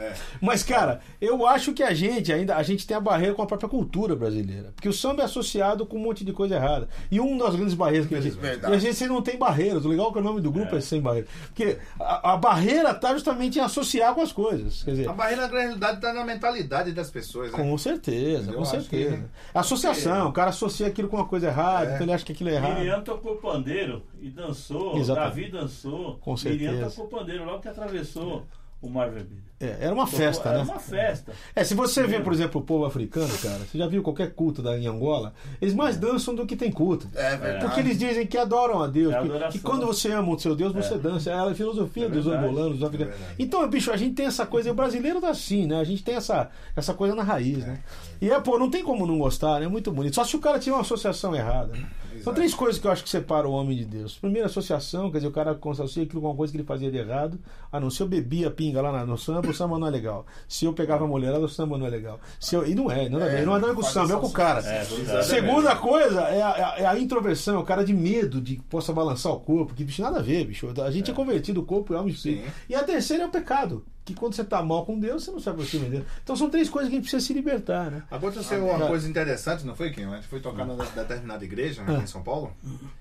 É. 0.00 0.12
Mas, 0.40 0.62
cara, 0.62 1.00
eu 1.20 1.46
acho 1.46 1.72
que 1.74 1.82
a 1.82 1.92
gente 1.92 2.32
ainda 2.32 2.56
a 2.56 2.62
gente 2.62 2.86
tem 2.86 2.96
a 2.96 3.00
barreira 3.00 3.34
com 3.34 3.42
a 3.42 3.46
própria 3.46 3.68
cultura 3.68 4.16
brasileira. 4.16 4.72
Porque 4.74 4.88
o 4.88 4.92
samba 4.92 5.22
é 5.22 5.24
associado 5.26 5.84
com 5.84 5.96
um 5.96 6.00
monte 6.00 6.24
de 6.24 6.32
coisa 6.32 6.54
errada. 6.56 6.88
E 7.10 7.20
uma 7.20 7.44
das 7.44 7.54
grandes 7.56 7.74
barreiras 7.74 8.06
que 8.08 8.14
a 8.14 8.20
gente. 8.20 8.36
Verdade. 8.36 8.72
E 8.72 8.76
a 8.76 8.78
gente 8.78 9.06
não 9.06 9.20
tem 9.22 9.36
barreiras. 9.36 9.84
O 9.84 9.88
legal 9.88 10.08
é 10.10 10.12
que 10.12 10.18
o 10.18 10.22
nome 10.22 10.40
do 10.40 10.50
grupo 10.50 10.74
é, 10.76 10.80
Sem 10.80 11.00
Barreiras. 11.00 11.28
Porque 11.46 11.76
a, 12.00 12.32
a 12.32 12.36
barreira 12.36 12.94
tá 12.94 13.12
justamente 13.12 13.58
em 13.58 13.62
associar 13.62 14.14
com 14.14 14.22
as 14.22 14.32
coisas. 14.32 14.82
Quer 14.82 14.90
dizer, 14.92 15.08
A 15.08 15.12
barreira, 15.12 15.46
na 15.48 15.58
realidade, 15.58 15.96
está 15.96 16.12
na 16.12 16.24
mentalidade 16.24 16.92
das 16.92 17.10
pessoas. 17.10 17.52
Né? 17.52 17.58
com 17.58 17.76
certeza, 17.78 18.50
Eu 18.52 18.58
com 18.58 18.64
certeza. 18.64 19.16
que- 19.16 19.58
Associação, 19.58 20.28
o 20.28 20.32
cara 20.32 20.50
associa 20.50 20.86
aquilo 20.86 21.08
com 21.08 21.16
uma 21.16 21.26
coisa 21.26 21.48
errada, 21.48 21.90
É. 21.90 21.94
então 21.94 22.04
ele 22.04 22.12
acha 22.12 22.24
que 22.24 22.32
aquilo 22.32 22.50
é 22.50 22.54
errado. 22.54 22.78
Miriam 22.78 23.00
tocou 23.02 23.36
pandeiro 23.36 24.02
e 24.20 24.30
dançou. 24.30 24.96
Exatamente. 24.96 25.30
Davi 25.30 25.50
dançou. 25.50 26.16
Com 26.20 26.34
Miriam 26.44 26.72
certeza. 26.72 26.90
tocou 27.02 27.18
pandeiro 27.18 27.44
logo 27.44 27.60
que 27.60 27.68
atravessou 27.68 28.46
o 28.80 28.88
Mar 28.88 29.10
Vermelho. 29.10 29.50
É, 29.62 29.76
era 29.78 29.94
uma 29.94 30.06
festa, 30.06 30.48
Era 30.48 30.58
né? 30.58 30.64
uma 30.64 30.78
festa. 30.78 31.32
É, 31.54 31.62
se 31.62 31.74
você 31.74 32.06
vê, 32.06 32.18
por 32.20 32.32
exemplo, 32.32 32.62
o 32.62 32.64
povo 32.64 32.86
africano, 32.86 33.28
cara, 33.42 33.58
você 33.58 33.76
já 33.76 33.86
viu 33.86 34.02
qualquer 34.02 34.32
culto 34.32 34.62
da, 34.62 34.78
em 34.78 34.86
Angola, 34.86 35.34
eles 35.60 35.74
mais 35.74 35.98
dançam 35.98 36.34
do 36.34 36.46
que 36.46 36.56
tem 36.56 36.72
culto. 36.72 37.06
É 37.14 37.36
verdade. 37.36 37.66
Porque 37.66 37.80
eles 37.80 37.98
dizem 37.98 38.26
que 38.26 38.38
adoram 38.38 38.82
a 38.82 38.86
Deus. 38.86 39.12
É 39.12 39.20
que, 39.20 39.48
que 39.50 39.58
quando 39.58 39.84
você 39.86 40.10
ama 40.12 40.32
o 40.32 40.38
seu 40.38 40.56
Deus, 40.56 40.72
você 40.72 40.96
dança. 40.96 41.30
É 41.30 41.34
a 41.34 41.54
filosofia 41.54 42.06
É 42.06 42.08
dos 42.08 42.26
angolanos, 42.26 42.78
dos 42.78 42.82
africanos. 42.84 43.14
verdade. 43.14 43.34
então, 43.38 43.68
bicho, 43.68 43.92
a 43.92 43.98
gente 43.98 44.14
tem 44.14 44.24
essa 44.24 44.46
coisa. 44.46 44.70
E 44.70 44.72
o 44.72 44.74
brasileiro 44.74 45.20
tá 45.20 45.28
assim, 45.28 45.66
né? 45.66 45.78
A 45.78 45.84
gente 45.84 46.02
tem 46.02 46.14
essa, 46.14 46.48
essa 46.74 46.94
coisa 46.94 47.14
na 47.14 47.22
raiz, 47.22 47.58
né? 47.58 47.80
E 48.18 48.30
é, 48.30 48.40
pô, 48.40 48.58
não 48.58 48.70
tem 48.70 48.82
como 48.82 49.06
não 49.06 49.18
gostar, 49.18 49.60
né? 49.60 49.66
É 49.66 49.68
muito 49.68 49.92
bonito. 49.92 50.14
Só 50.14 50.24
se 50.24 50.36
o 50.36 50.40
cara 50.40 50.58
tiver 50.58 50.74
uma 50.74 50.80
associação 50.80 51.36
errada, 51.36 51.74
né? 51.74 51.86
São 52.22 52.34
três 52.34 52.54
coisas 52.54 52.80
que 52.80 52.86
eu 52.86 52.90
acho 52.90 53.02
que 53.02 53.08
separam 53.10 53.50
o 53.50 53.52
homem 53.52 53.76
de 53.76 53.84
Deus. 53.84 54.18
Primeiro, 54.18 54.46
associação, 54.46 55.10
quer 55.10 55.18
dizer, 55.18 55.28
o 55.28 55.32
cara 55.32 55.58
associa 55.70 56.02
aquilo 56.02 56.20
com 56.20 56.28
uma 56.28 56.36
coisa 56.36 56.50
que 56.52 56.56
ele 56.58 56.64
fazia 56.66 56.90
de 56.90 56.98
errado. 56.98 57.38
Ah, 57.72 57.80
não, 57.80 57.90
se 57.90 58.02
eu 58.02 58.08
bebia 58.08 58.50
pinga 58.50 58.80
lá 58.82 58.92
na- 58.92 59.06
no 59.06 59.16
samba, 59.16 59.48
o 59.48 59.54
samba 59.54 59.78
não 59.78 59.86
é 59.86 59.90
legal. 59.90 60.26
Se 60.48 60.64
eu 60.64 60.72
pegava 60.72 61.06
mulherada, 61.06 61.44
o 61.44 61.48
samba 61.48 61.78
não 61.78 61.86
é 61.86 61.90
legal. 61.90 62.20
Se 62.38 62.54
eu... 62.54 62.66
E 62.66 62.74
não 62.74 62.90
é, 62.90 63.08
nada 63.08 63.24
a 63.24 63.28
ver. 63.28 63.46
Não 63.46 63.56
é 63.56 63.60
nada 63.60 63.74
com 63.74 63.80
o 63.80 63.84
samba, 63.84 64.14
é 64.14 64.16
com 64.16 64.26
o 64.26 64.32
cara. 64.32 64.60
É. 64.60 64.84
Segunda 65.22 65.76
coisa 65.76 66.20
é 66.22 66.42
a, 66.42 66.74
é 66.78 66.86
a 66.86 66.98
introversão, 66.98 67.60
o 67.60 67.64
cara 67.64 67.84
de 67.84 67.92
medo 67.92 68.40
de 68.40 68.56
que 68.56 68.62
possa 68.62 68.92
balançar 68.92 69.32
o 69.32 69.40
corpo, 69.40 69.74
que 69.74 69.84
bicho, 69.84 70.02
nada 70.02 70.18
a 70.18 70.22
ver, 70.22 70.44
bicho. 70.46 70.68
A 70.82 70.90
gente 70.90 71.10
é, 71.10 71.14
convertido, 71.14 71.60
o 71.60 71.64
corpo 71.64 71.94
é 71.94 71.96
alma 71.96 72.08
e 72.10 72.12
espírito. 72.12 72.50
E 72.68 72.74
a 72.74 72.82
terceira 72.82 73.24
é 73.24 73.26
o 73.26 73.30
pecado, 73.30 73.84
que 74.14 74.20
quando 74.20 74.34
você 74.34 74.44
tá 74.44 74.62
mal 74.62 74.84
com 74.84 74.98
Deus, 74.98 75.24
você 75.24 75.30
não 75.30 75.40
sabe 75.40 75.62
o 75.62 75.66
que 75.66 75.78
Deus. 75.78 76.04
Então 76.22 76.34
são 76.36 76.50
três 76.50 76.68
coisas 76.68 76.88
que 76.90 76.96
a 76.96 76.98
gente 76.98 77.08
precisa 77.10 77.26
se 77.26 77.32
libertar, 77.32 77.90
né? 77.90 78.02
Aconteceu 78.10 78.64
uma 78.66 78.84
Ah. 78.84 78.88
coisa 78.88 79.08
interessante, 79.08 79.64
não 79.66 79.74
foi, 79.74 79.90
Kim? 79.90 80.04
A 80.04 80.16
gente 80.16 80.26
foi 80.28 80.40
tocar 80.40 80.64
numa 80.64 80.84
determinada 80.84 81.44
igreja 81.44 81.82
Ah. 81.86 81.92
aqui 81.92 82.02
em 82.02 82.06
São 82.06 82.22
Paulo 82.22 82.52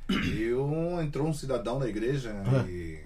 e 0.10 0.54
um, 0.54 1.02
entrou 1.02 1.28
um 1.28 1.34
cidadão 1.34 1.80
da 1.80 1.88
igreja 1.88 2.36
Ah. 2.46 2.66
e. 2.70 3.00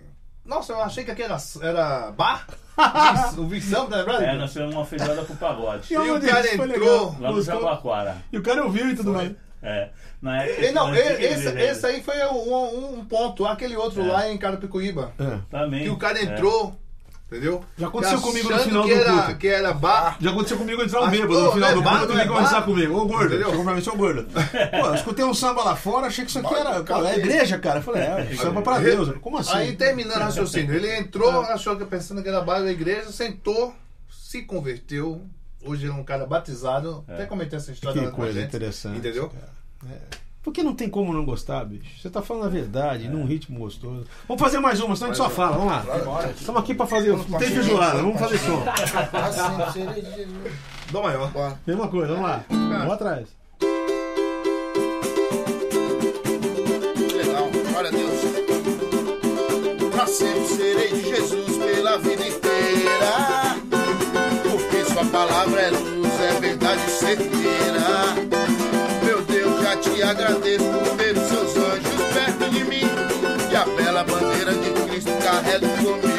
Nossa, 0.45 0.73
eu 0.73 0.81
achei 0.81 1.05
que 1.05 1.11
aqui 1.11 1.21
era, 1.23 1.37
era 1.61 2.11
bar. 2.11 2.45
o 3.37 3.47
Vissão, 3.47 3.87
tá 3.87 3.97
lembrado? 3.97 4.23
É, 4.23 4.35
nós 4.37 4.51
fizemos 4.51 4.75
uma 4.75 4.85
feijoada 4.85 5.23
pro 5.23 5.35
pagode. 5.37 5.93
E 5.93 5.95
E 5.95 6.11
o 6.11 6.19
cara 6.21 6.53
entrou. 6.53 6.67
legal? 6.67 7.15
Lá 7.19 7.31
no? 7.31 7.41
Jabaquara. 7.41 8.17
E 8.31 8.37
o 8.37 8.43
cara 8.43 8.63
ouviu 8.65 8.89
e 8.89 8.95
tudo 8.95 9.13
mais. 9.13 9.31
É. 9.61 9.89
Na 10.21 10.43
época. 10.43 10.65
E, 10.65 10.71
não, 10.73 10.93
esse, 10.93 11.47
esse 11.47 11.85
aí 11.85 12.03
foi 12.03 12.17
um, 12.25 12.99
um 12.99 13.05
ponto. 13.05 13.45
Aquele 13.45 13.77
outro 13.77 14.01
É. 14.01 14.11
lá 14.11 14.29
em 14.29 14.37
Carapicuíba. 14.37 15.13
É. 15.17 15.39
Também. 15.49 15.83
Que 15.83 15.89
o 15.89 15.95
cara 15.97 16.19
É. 16.19 16.23
entrou, 16.23 16.77
entendeu? 17.33 17.63
Já 17.77 17.87
aconteceu 17.87 18.21
comigo 18.21 18.49
no 18.49 18.59
final 18.59 18.83
que 18.83 18.93
do 18.93 19.01
era, 19.01 19.11
culto. 19.11 19.37
que 19.37 19.47
era 19.47 19.73
bar. 19.73 20.17
Já 20.21 20.29
aconteceu 20.29 20.57
comigo 20.57 20.81
entrar 20.83 21.01
um 21.01 21.09
bêbado 21.09 21.33
pô, 21.33 21.39
no 21.41 21.51
final 21.51 21.69
é 21.69 21.73
do 21.73 21.81
bar, 21.81 21.97
culto 21.99 22.13
e 22.13 22.15
não 22.15 22.21
é 22.21 22.27
conversar 22.27 22.61
comigo. 22.61 22.95
Ô, 22.95 23.05
gordo, 23.05 23.25
Entendeu? 23.25 23.49
chegou 23.49 23.63
pra 23.63 23.73
mim, 23.73 23.83
gordo. 23.97 24.27
Pô, 24.81 24.93
escutei 24.93 25.25
um 25.25 25.33
samba 25.33 25.63
lá 25.63 25.75
fora, 25.75 26.07
achei 26.07 26.23
que 26.23 26.29
isso 26.29 26.39
aqui 26.39 26.53
era. 26.53 26.83
Cara, 26.83 27.09
é 27.11 27.17
igreja, 27.17 27.57
cara. 27.57 27.79
Eu 27.79 27.83
falei, 27.83 28.03
é, 28.03 28.35
samba 28.35 28.61
pra 28.61 28.79
Deus. 28.79 29.17
Como 29.19 29.37
assim? 29.37 29.53
Aí 29.53 29.75
terminando 29.75 30.17
o 30.17 30.23
raciocínio, 30.23 30.75
ele 30.75 30.95
entrou, 30.95 31.41
achou 31.41 31.75
que 31.75 31.85
pensando 31.85 32.21
que 32.21 32.29
era 32.29 32.41
bar 32.41 32.59
da 32.59 32.71
igreja, 32.71 33.11
sentou, 33.11 33.73
se 34.09 34.43
converteu. 34.43 35.25
Hoje 35.65 35.87
é 35.87 35.91
um 35.91 36.03
cara 36.03 36.25
batizado. 36.25 37.05
Até 37.07 37.25
comentei 37.25 37.57
essa 37.57 37.71
história 37.71 37.99
Que 38.01 38.05
lá 38.07 38.11
coisa 38.11 38.33
gente, 38.33 38.47
interessante. 38.49 38.97
Entendeu? 38.97 39.29
cara. 39.29 39.53
É. 39.89 40.22
Porque 40.43 40.61
não 40.61 40.75
tem 40.75 40.89
como 40.89 41.13
não 41.13 41.23
gostar, 41.23 41.63
bicho. 41.63 42.01
Você 42.01 42.09
tá 42.09 42.21
falando 42.21 42.47
a 42.47 42.49
verdade, 42.49 43.07
num 43.07 43.25
ritmo 43.25 43.57
gostoso. 43.59 44.05
Vamos 44.27 44.41
fazer 44.41 44.59
mais 44.59 44.81
uma, 44.81 44.93
senão 44.93 45.11
a 45.11 45.13
gente 45.13 45.23
só 45.23 45.29
fala. 45.29 45.57
Vamos 45.57 45.71
lá. 45.71 45.85
Estamos 46.29 46.61
aqui 46.61 46.73
pra 46.73 46.85
fazer. 46.85 47.17
Tem 47.39 47.49
feijoada, 47.49 48.01
vamos 48.01 48.19
fazer 48.19 48.37
som. 48.39 48.61
Seria 49.71 49.93
de 49.93 50.01
Jesus. 50.01 50.53
Dó 50.91 51.01
maior. 51.01 51.31
Mesma 51.65 51.87
coisa, 51.87 52.13
vamos 52.13 52.29
lá. 52.29 52.43
Vamos 52.49 52.93
atrás. 52.93 53.29
Que 56.93 57.13
legal. 57.13 57.49
Glória 57.71 57.89
a 57.89 57.93
Deus. 57.93 58.21
Pra 59.93 60.05
sempre 60.07 60.47
serei 60.47 60.89
de 60.89 61.03
Jesus 61.09 61.57
pela 61.57 61.97
vida 61.99 62.27
inteira. 62.27 63.55
Porque 64.51 64.83
sua 64.91 65.05
palavra 65.05 65.61
é 65.61 65.69
luz, 65.71 66.19
é 66.19 66.39
verdade 66.41 66.81
certeira. 66.91 67.82
Agradeço 70.13 70.63
por 70.63 70.95
ver 70.95 71.17
os 71.17 71.27
seus 71.27 71.57
anjos 71.57 72.13
perto 72.13 72.51
de 72.51 72.63
mim. 72.65 72.85
E 73.51 73.55
a 73.55 73.65
bela 73.65 74.03
bandeira 74.03 74.53
de 74.53 74.71
Cristo 74.71 75.11
carrego 75.23 75.67
comigo 75.77 76.12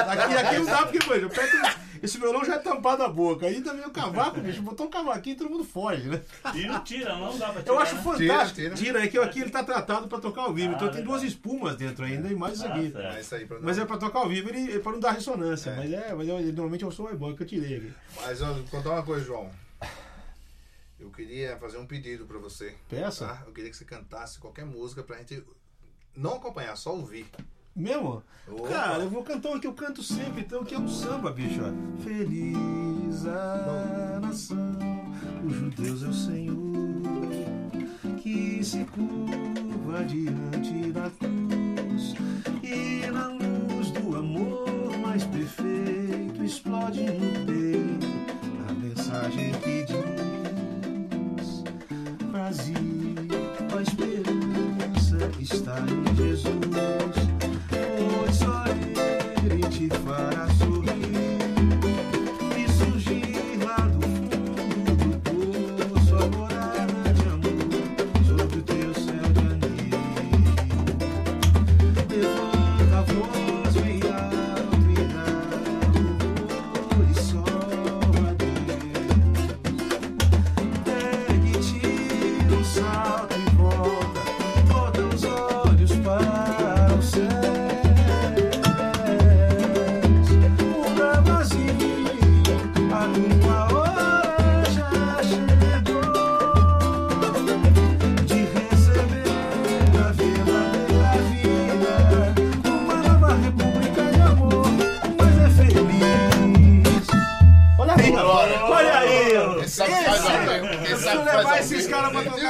Aqui, 0.00 0.34
aqui 0.36 0.58
não 0.58 0.64
dá 0.64 0.78
porque, 0.86 0.98
pois, 1.04 1.22
eu 1.22 1.30
pego, 1.30 1.56
esse 2.02 2.18
violão 2.18 2.44
já 2.44 2.54
é 2.54 2.58
tampado 2.58 3.02
a 3.02 3.08
boca. 3.08 3.46
Aí 3.46 3.60
também 3.60 3.84
o 3.84 3.90
cavaco, 3.90 4.40
bicho, 4.40 4.62
botou 4.62 4.86
um 4.86 4.90
cavaquinho 4.90 5.34
e 5.34 5.36
todo 5.36 5.50
mundo 5.50 5.64
foge, 5.64 6.08
né? 6.08 6.22
Tira, 6.52 6.80
tira, 6.80 7.16
não 7.16 7.36
dá 7.36 7.50
pra 7.52 7.62
tirar. 7.62 7.74
Eu 7.74 7.80
acho 7.80 7.94
né? 7.96 8.02
fantástico. 8.02 8.60
Tira, 8.60 8.74
Tira, 8.74 9.04
é 9.04 9.08
que 9.08 9.18
aqui 9.18 9.40
ele 9.40 9.50
tá 9.50 9.64
tratado 9.64 10.08
pra 10.08 10.18
tocar 10.18 10.42
ao 10.42 10.54
vivo. 10.54 10.72
Ah, 10.72 10.76
então 10.76 10.90
tem 10.90 11.02
duas 11.02 11.22
espumas 11.22 11.76
dentro 11.76 12.04
ainda 12.04 12.28
e 12.28 12.34
mais 12.36 12.54
isso 12.54 12.66
Ah, 12.66 12.74
aqui. 12.74 12.92
É 12.96 13.20
isso 13.20 13.34
aí 13.34 13.46
pra 13.46 13.56
nós. 13.56 13.64
Mas 13.64 13.78
é 13.78 13.84
pra 13.84 13.96
tocar 13.98 14.20
ao 14.20 14.28
vivo 14.28 14.54
e 14.54 14.78
pra 14.78 14.92
não 14.92 15.00
dar 15.00 15.12
ressonância. 15.12 15.70
É. 15.70 15.76
Mas 15.76 15.92
é, 15.92 16.14
mas 16.14 16.28
eu, 16.28 16.40
normalmente 16.40 16.84
eu 16.84 16.90
sou 16.90 17.10
o 17.10 17.16
bom 17.16 17.34
que 17.34 17.42
eu 17.42 17.46
tirei 17.46 17.76
aqui. 17.78 17.92
Mas 18.16 18.40
eu 18.40 18.54
vou 18.54 18.64
contar 18.64 18.90
uma 18.90 19.02
coisa, 19.02 19.24
João. 19.24 19.50
Eu 21.00 21.10
queria 21.10 21.56
fazer 21.58 21.78
um 21.78 21.86
pedido 21.86 22.26
pra 22.26 22.38
você. 22.38 22.74
Peça? 22.88 23.26
Tá? 23.26 23.42
Eu 23.46 23.52
queria 23.52 23.70
que 23.70 23.76
você 23.76 23.84
cantasse 23.84 24.38
qualquer 24.38 24.64
música 24.64 25.02
pra 25.02 25.16
gente 25.18 25.42
não 26.16 26.34
acompanhar, 26.34 26.76
só 26.76 26.92
ouvir. 26.94 27.26
Mesmo? 27.78 28.22
Opa. 28.48 28.68
Cara, 28.68 29.04
eu 29.04 29.10
vou 29.10 29.22
cantar 29.22 29.50
uma 29.50 29.60
que 29.60 29.66
eu 29.68 29.72
canto 29.72 30.02
sempre, 30.02 30.40
então, 30.40 30.64
que 30.64 30.74
é 30.74 30.78
um 30.78 30.88
samba, 30.88 31.30
bicho. 31.30 31.60
ó. 31.62 32.02
Feliz 32.02 33.24
a 33.26 34.18
nação, 34.20 34.76
cujo 35.40 35.70
Deus 35.70 36.02
é 36.02 36.08
o 36.08 36.12
Senhor, 36.12 36.56
que 38.20 38.64
se 38.64 38.84
curva 38.84 40.04
diante 40.04 40.90
da 40.92 41.08
cruz 41.10 42.14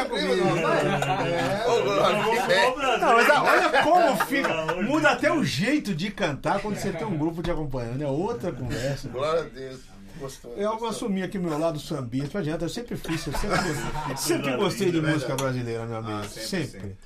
Ô, 0.06 1.76
bem. 2.46 2.98
Não, 2.98 3.14
mas 3.14 3.28
olha 3.28 3.82
como 3.82 4.16
fica. 4.26 4.82
Muda 4.82 5.10
até 5.10 5.32
o 5.32 5.44
jeito 5.44 5.94
de 5.94 6.10
cantar 6.10 6.60
quando 6.60 6.76
você 6.76 6.92
tem 6.92 7.06
um 7.06 7.16
grupo 7.16 7.42
te 7.42 7.50
acompanhando. 7.50 8.02
É 8.02 8.06
outra 8.06 8.52
conversa. 8.52 9.08
Glória 9.08 9.42
a 9.42 9.44
Deus. 9.44 9.80
Gostou. 10.18 10.52
Eu 10.56 10.84
assumi 10.86 11.22
aqui 11.22 11.38
meu 11.38 11.56
lado 11.58 11.78
sambista. 11.78 12.30
Não 12.34 12.40
adianta, 12.40 12.64
eu 12.64 12.68
sempre 12.68 12.96
fiz. 12.96 13.26
Eu 13.26 13.32
sempre 13.32 13.58
gostei, 14.08 14.16
sempre 14.16 14.56
gostei 14.56 14.90
de 14.90 15.00
música 15.00 15.36
brasileira, 15.36 15.86
meu 15.86 15.98
amigo. 15.98 16.18
Ah, 16.18 16.24
sempre, 16.24 16.42
sempre. 16.42 16.80
sempre. 16.80 16.96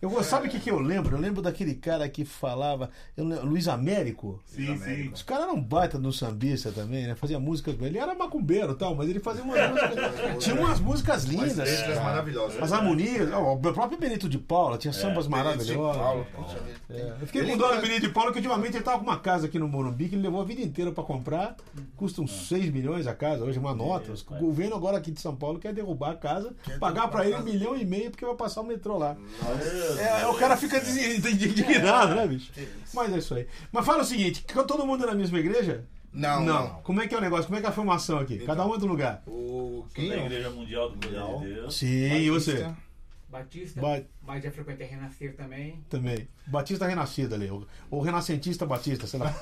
Eu, 0.00 0.22
sabe 0.22 0.46
o 0.46 0.50
que, 0.50 0.60
que 0.60 0.70
eu 0.70 0.78
lembro? 0.78 1.16
Eu 1.16 1.20
lembro 1.20 1.42
daquele 1.42 1.74
cara 1.74 2.08
que 2.08 2.24
falava. 2.24 2.88
eu 3.16 3.24
Luiz 3.44 3.66
Américo. 3.66 4.40
Sim, 4.46 4.78
sim. 4.78 5.10
Esse 5.12 5.24
cara 5.24 5.42
era 5.42 5.52
um 5.52 5.60
baita 5.60 5.98
no 5.98 6.12
sambista 6.12 6.70
também, 6.70 7.06
né? 7.06 7.16
Fazia 7.16 7.40
músicas. 7.40 7.74
Ele 7.80 7.98
era 7.98 8.14
macumbeiro 8.14 8.72
e 8.72 8.74
tal, 8.76 8.94
mas 8.94 9.08
ele 9.08 9.18
fazia 9.18 9.42
umas 9.42 9.58
músicas. 9.70 10.38
tinha 10.44 10.54
umas 10.54 10.78
músicas 10.80 11.26
Mas 11.26 11.34
lindas. 11.34 11.68
letras 11.68 11.94
cara. 11.94 12.00
maravilhosas. 12.02 12.62
As 12.62 12.72
harmonias, 12.72 13.32
ó, 13.32 13.54
o 13.54 13.58
próprio 13.58 13.98
Benito 13.98 14.28
de 14.28 14.38
Paula 14.38 14.78
tinha 14.78 14.92
sambas 14.92 15.26
maravilhosos. 15.26 15.96
Paulo, 16.00 16.26
puxa 16.34 16.58
vida. 16.60 16.78
É, 16.90 17.16
Eu 17.20 17.26
fiquei 17.26 17.44
com 17.44 17.56
dó 17.56 17.74
do 17.74 17.82
Benito 17.82 18.00
de 18.02 18.08
Paula 18.10 18.30
que 18.30 18.38
ultimamente 18.38 18.76
ele 18.76 18.84
tava 18.84 18.98
com 18.98 19.04
uma 19.04 19.18
casa 19.18 19.46
aqui 19.46 19.58
no 19.58 19.66
Morumbi 19.66 20.08
que 20.08 20.14
ele 20.14 20.22
levou 20.22 20.40
a 20.40 20.44
vida 20.44 20.62
inteira 20.62 20.92
pra 20.92 21.02
comprar. 21.02 21.56
Custa 21.96 22.22
uns 22.22 22.46
6 22.48 22.70
milhões 22.70 23.08
a 23.08 23.14
casa, 23.14 23.44
hoje 23.44 23.58
uma 23.58 23.74
nota. 23.74 24.12
O 24.12 24.38
governo 24.38 24.76
agora 24.76 24.96
aqui 24.98 25.10
de 25.10 25.20
São 25.20 25.34
Paulo 25.34 25.58
quer 25.58 25.72
derrubar 25.72 26.12
a 26.12 26.16
casa, 26.16 26.54
pagar 26.78 27.08
pra 27.08 27.26
ele 27.26 27.34
um 27.34 27.42
milhão 27.42 27.76
e 27.76 27.84
meio 27.84 28.10
porque 28.12 28.24
vai 28.24 28.36
passar 28.36 28.60
o 28.60 28.64
metrô 28.64 28.96
lá. 28.96 29.16
É, 29.98 30.26
o 30.26 30.34
cara 30.34 30.56
fica 30.56 30.78
indignado, 31.30 32.14
né, 32.14 32.26
bicho? 32.26 32.50
Mas 32.92 33.12
é 33.12 33.18
isso 33.18 33.34
aí. 33.34 33.46
Mas 33.72 33.84
fala 33.86 34.02
o 34.02 34.06
seguinte, 34.06 34.42
que 34.46 34.54
todo 34.64 34.86
mundo 34.86 35.04
é 35.04 35.06
na 35.06 35.14
mesma 35.14 35.38
igreja? 35.38 35.84
Não, 36.12 36.42
não. 36.44 36.68
Como 36.82 37.00
é 37.02 37.06
que 37.06 37.14
é 37.14 37.18
o 37.18 37.20
negócio? 37.20 37.46
Como 37.46 37.58
é 37.58 37.60
que 37.60 37.66
é 37.66 37.70
a 37.70 37.72
formação 37.72 38.18
aqui? 38.18 38.38
Cada 38.38 38.66
um 38.66 38.74
é 38.74 38.78
do 38.78 38.86
lugar. 38.86 39.22
O 39.26 39.84
Da 39.88 39.94
quem? 39.94 40.12
Igreja 40.24 40.50
Mundial 40.50 40.90
do 40.90 40.96
Poder 40.98 41.38
de 41.48 41.54
Deus. 41.54 41.76
Sim, 41.76 42.14
e 42.16 42.30
você? 42.30 42.66
Batista, 43.30 43.78
Ba- 43.78 44.00
mas 44.22 44.42
já 44.42 44.50
frequentei 44.50 44.86
Renascer 44.86 45.36
também. 45.36 45.84
Também. 45.90 46.26
Batista 46.46 46.86
Renascido 46.86 47.34
ali. 47.34 47.50
Ou, 47.90 48.00
Renascentista 48.00 48.64
Batista, 48.64 49.06
sei 49.06 49.20
lá. 49.20 49.34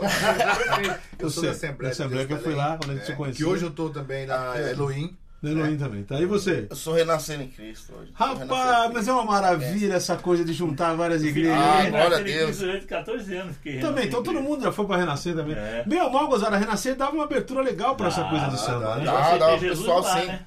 Eu 1.20 1.30
sou 1.30 1.44
sei, 1.44 1.50
da 1.50 1.56
Assembleia. 1.56 1.82
da 1.82 1.88
Assembleia 1.90 2.26
que 2.26 2.32
eu 2.32 2.42
fui 2.42 2.54
lá, 2.56 2.76
quando 2.78 2.90
a 2.90 2.94
gente 2.94 3.06
se 3.06 3.12
É, 3.12 3.14
conheceu. 3.14 3.46
Que 3.46 3.52
hoje 3.52 3.64
eu 3.64 3.70
tô 3.70 3.88
também 3.90 4.26
na 4.26 4.58
Elohim. 4.70 5.16
Da 5.42 5.50
Elohim 5.50 5.76
também. 5.76 6.02
Tá 6.02 6.16
aí 6.16 6.24
você. 6.24 6.66
Eu 6.70 6.76
sou 6.76 6.94
renascendo 6.94 7.42
em 7.42 7.48
Cristo 7.48 7.92
hoje. 7.94 8.10
Rapaz, 8.14 8.38
Cristo. 8.38 8.90
mas 8.94 9.08
é 9.08 9.12
uma 9.12 9.24
maravilha 9.24 9.94
essa 9.94 10.16
coisa 10.16 10.44
de 10.44 10.52
juntar 10.52 10.94
várias 10.94 11.22
igrejas. 11.22 11.56
Ah, 11.56 11.82
né? 11.82 11.90
glória 11.90 12.16
a 12.16 12.20
Deus. 12.20 12.44
Cristo 12.46 12.64
Durante 12.64 12.86
14 12.86 13.36
anos 13.36 13.56
fiquei 13.56 13.78
Também, 13.80 14.06
então 14.06 14.22
todo 14.22 14.40
mundo 14.40 14.62
já 14.62 14.72
foi 14.72 14.86
pra 14.86 14.96
Renascer 14.96 15.34
também. 15.34 15.54
É. 15.54 15.84
Bem 15.86 16.00
ou 16.00 16.10
mal, 16.10 16.26
gozada, 16.26 16.56
Renascer 16.56 16.96
dava 16.96 17.12
uma 17.12 17.24
abertura 17.24 17.60
legal 17.62 17.94
pra 17.96 18.08
essa 18.08 18.22
Dá, 18.22 18.30
coisa 18.30 18.46
do 18.46 18.52
dá, 18.52 18.56
samba, 18.58 18.80
dá, 18.80 18.96
né? 18.96 19.04
dá. 19.04 19.34
Ah, 19.34 19.38
dá, 19.38 19.56
Jesus 19.58 19.78
pessoal, 19.80 20.00
lá, 20.00 20.20
sim. 20.20 20.26
né? 20.26 20.46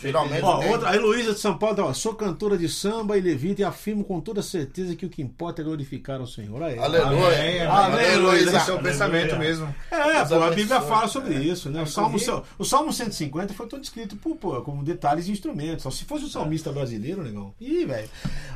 Finalmente 0.00 0.42
Ó, 0.42 0.58
tem. 0.58 0.70
outra, 0.70 0.90
a 0.90 0.96
Heloísa 0.96 1.34
de 1.34 1.40
São 1.40 1.56
Paulo, 1.58 1.76
tá, 1.76 1.84
ó, 1.84 1.92
sou 1.92 2.14
cantora 2.14 2.56
de 2.56 2.68
samba 2.68 3.18
e 3.18 3.20
levita 3.20 3.60
e 3.60 3.64
afirmo 3.64 4.02
com 4.02 4.20
toda 4.20 4.42
certeza 4.42 4.96
que 4.96 5.04
o 5.04 5.10
que 5.10 5.20
importa 5.20 5.60
é 5.60 5.64
glorificar 5.64 6.20
ao 6.20 6.26
Senhor. 6.26 6.62
Aí. 6.62 6.78
Aleluia. 6.78 7.26
amém. 7.28 7.60
Aleluia. 7.62 8.40
Esse 8.40 8.70
é 8.70 8.74
o 8.74 8.78
pensamento 8.82 9.36
mesmo. 9.36 9.72
É, 9.90 10.24
pô, 10.24 10.42
a 10.42 10.50
Bíblia 10.50 10.80
fala 10.80 11.06
sobre 11.08 11.34
isso, 11.34 11.68
né? 11.70 11.82
O 11.82 11.86
Salmo, 11.86 12.16
o 12.58 12.64
Salmo 12.64 12.92
150 12.92 13.52
foi 13.54 13.66
todo 13.66 13.82
escrito 13.82 14.16
por, 14.16 14.36
pô, 14.36 14.60
como 14.62 14.82
detalhes 14.82 15.26
de 15.26 15.32
instrumentos. 15.32 15.82
Só 15.82 15.90
se 15.90 16.04
fosse 16.04 16.24
o 16.24 16.28
salmista 16.28 16.72
brasileiro, 16.72 17.22
negão. 17.22 17.52
Ih, 17.60 17.84
velho. 17.84 18.08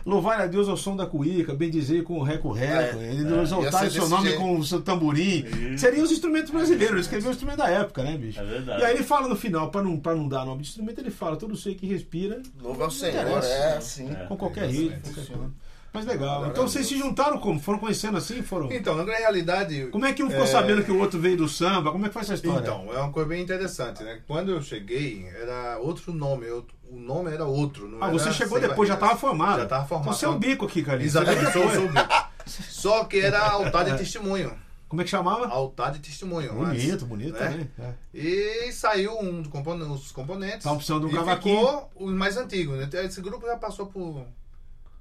Louvar 0.04 0.40
a 0.40 0.46
Deus 0.46 0.68
ao 0.68 0.76
som 0.76 0.96
da 0.96 1.06
cuíca, 1.06 1.54
bendizer 1.54 2.02
com 2.02 2.18
o 2.18 2.22
reco-reco, 2.22 2.98
É, 2.98 3.10
ele 3.12 3.34
é, 3.34 3.42
exaltar 3.42 3.86
o 3.86 3.90
seu 3.90 4.08
nome 4.08 4.28
jeito. 4.28 4.40
com 4.40 4.58
o 4.58 4.64
seu 4.64 4.80
tamborim. 4.82 5.44
Isso. 5.44 5.78
Seriam 5.78 6.04
os 6.04 6.10
instrumentos 6.12 6.50
brasileiros. 6.50 6.92
Ele 6.92 7.00
escreveu 7.00 7.28
o 7.30 7.32
instrumento 7.32 7.58
da 7.58 7.68
época, 7.68 8.02
né, 8.02 8.16
bicho? 8.16 8.40
É 8.40 8.44
verdade. 8.44 8.82
E 8.82 8.84
aí 8.84 8.94
ele 8.94 9.04
fala 9.04 9.28
no 9.28 9.36
final, 9.36 9.70
pra 9.70 9.82
não, 9.82 9.98
pra 9.98 10.14
não 10.14 10.28
dar 10.28 10.44
nome 10.44 10.62
de 10.62 10.68
instrumento, 10.68 10.98
ele 11.00 11.10
fala: 11.10 11.33
todo 11.36 11.56
ser 11.56 11.74
que 11.74 11.86
respira 11.86 12.42
Louva 12.60 12.84
ao 12.84 12.90
Senhor, 12.90 13.42
é 13.42 13.76
assim. 13.76 14.14
com 14.28 14.36
qualquer 14.36 14.68
ritmo. 14.68 15.00
qualquer 15.00 15.26
coisa. 15.26 15.64
Mas 15.94 16.06
legal. 16.06 16.48
Então 16.48 16.66
vocês 16.66 16.88
se 16.88 16.98
juntaram 16.98 17.38
como? 17.38 17.60
Foram 17.60 17.78
conhecendo 17.78 18.18
assim? 18.18 18.42
Foram. 18.42 18.72
Então, 18.72 18.96
na 18.96 19.04
realidade. 19.04 19.86
Como 19.92 20.04
é 20.04 20.12
que 20.12 20.24
um 20.24 20.28
ficou 20.28 20.42
é, 20.42 20.48
sabendo 20.48 20.82
que 20.82 20.90
o 20.90 20.98
outro 20.98 21.20
veio 21.20 21.36
do 21.36 21.48
samba? 21.48 21.92
Como 21.92 22.04
é 22.04 22.08
que 22.08 22.12
foi 22.12 22.22
essa 22.22 22.34
história? 22.34 22.58
Então, 22.58 22.92
é 22.92 22.98
uma 22.98 23.12
coisa 23.12 23.28
bem 23.28 23.40
interessante, 23.40 24.02
né? 24.02 24.20
Quando 24.26 24.50
eu 24.50 24.60
cheguei, 24.60 25.28
era 25.40 25.78
outro 25.78 26.12
nome. 26.12 26.46
o 26.48 26.66
nome 26.90 27.30
era 27.30 27.44
outro. 27.44 27.96
Ah, 28.00 28.10
você 28.10 28.32
chegou 28.32 28.58
depois, 28.58 28.88
já 28.88 28.94
estava 28.94 29.14
formado. 29.14 29.60
Já 29.60 29.66
tava 29.66 29.86
formado. 29.86 30.08
Então 30.08 30.18
você 30.18 30.26
é 30.26 30.28
o 30.28 30.36
bico 30.36 30.66
aqui, 30.66 30.82
cara. 30.82 31.00
Exatamente, 31.00 31.52
sou 31.52 31.64
o 31.64 31.88
bico. 31.88 32.24
Só 32.44 33.04
que 33.04 33.20
era 33.20 33.38
altar 33.38 33.84
de 33.84 33.96
testemunho. 33.96 34.63
Como 34.94 35.00
é 35.00 35.04
que 35.04 35.10
chamava? 35.10 35.48
Altar 35.48 35.90
de 35.90 35.98
testemunho. 35.98 36.52
Bonito, 36.54 36.90
mas, 36.92 37.02
bonito 37.02 37.32
né? 37.32 37.38
também. 37.50 37.70
É. 37.80 37.94
E 38.16 38.70
saiu 38.72 39.18
um 39.18 39.42
dos 39.42 39.50
compon- 39.50 39.74
os 39.92 40.12
componentes. 40.12 40.62
Tá 40.62 40.72
precisando 40.72 41.08
de 41.08 41.14
um 41.14 41.18
cavaquinho. 41.18 41.58
ficou 41.58 41.90
os 41.96 42.12
mais 42.12 42.36
antigos. 42.36 42.78
né? 42.78 42.88
Esse 43.04 43.20
grupo 43.20 43.44
já 43.44 43.56
passou 43.56 43.86
por 43.86 44.24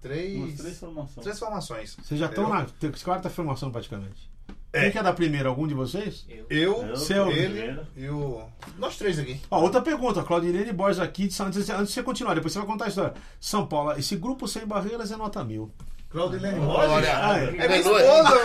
três, 0.01 0.35
Umas 0.35 0.55
três 0.55 0.79
formações. 0.79 1.23
três 1.23 1.37
formações. 1.39 1.95
Vocês 2.03 2.19
já 2.19 2.25
estão 2.25 2.49
na 2.49 2.65
quarta 3.03 3.29
formação 3.29 3.71
praticamente. 3.71 4.31
É. 4.73 4.81
Quem 4.81 4.91
que 4.93 4.97
é 4.97 5.03
da 5.03 5.13
primeira? 5.13 5.47
Algum 5.49 5.67
de 5.67 5.75
vocês? 5.75 6.25
Eu. 6.49 6.81
Eu, 6.83 6.97
Seu- 6.97 7.29
ele 7.29 7.79
e 7.95 8.09
o. 8.09 8.41
Nós 8.79 8.97
três 8.97 9.19
aqui. 9.19 9.39
Ó, 9.51 9.61
outra 9.61 9.79
pergunta, 9.83 10.23
Claudilene 10.23 10.73
Borges 10.73 10.99
aqui, 10.99 11.27
de 11.27 11.33
São- 11.35 11.45
antes, 11.45 11.69
antes 11.69 11.89
de 11.89 11.93
você 11.93 12.01
continuar, 12.01 12.33
depois 12.33 12.51
você 12.51 12.57
vai 12.57 12.67
contar 12.67 12.85
a 12.85 12.87
história. 12.87 13.13
São 13.39 13.67
Paulo, 13.67 13.91
esse 13.91 14.15
grupo 14.15 14.47
sem 14.47 14.65
barreiras 14.65 15.11
é 15.11 15.15
nota 15.17 15.43
mil. 15.43 15.71
Claudilene 16.13 16.59
Olha, 16.59 17.17
Ai. 17.17 17.47
É 17.47 17.51
minha 17.51 17.65
aleluia. 17.65 18.01
esposa, 18.03 18.29
mano. 18.29 18.43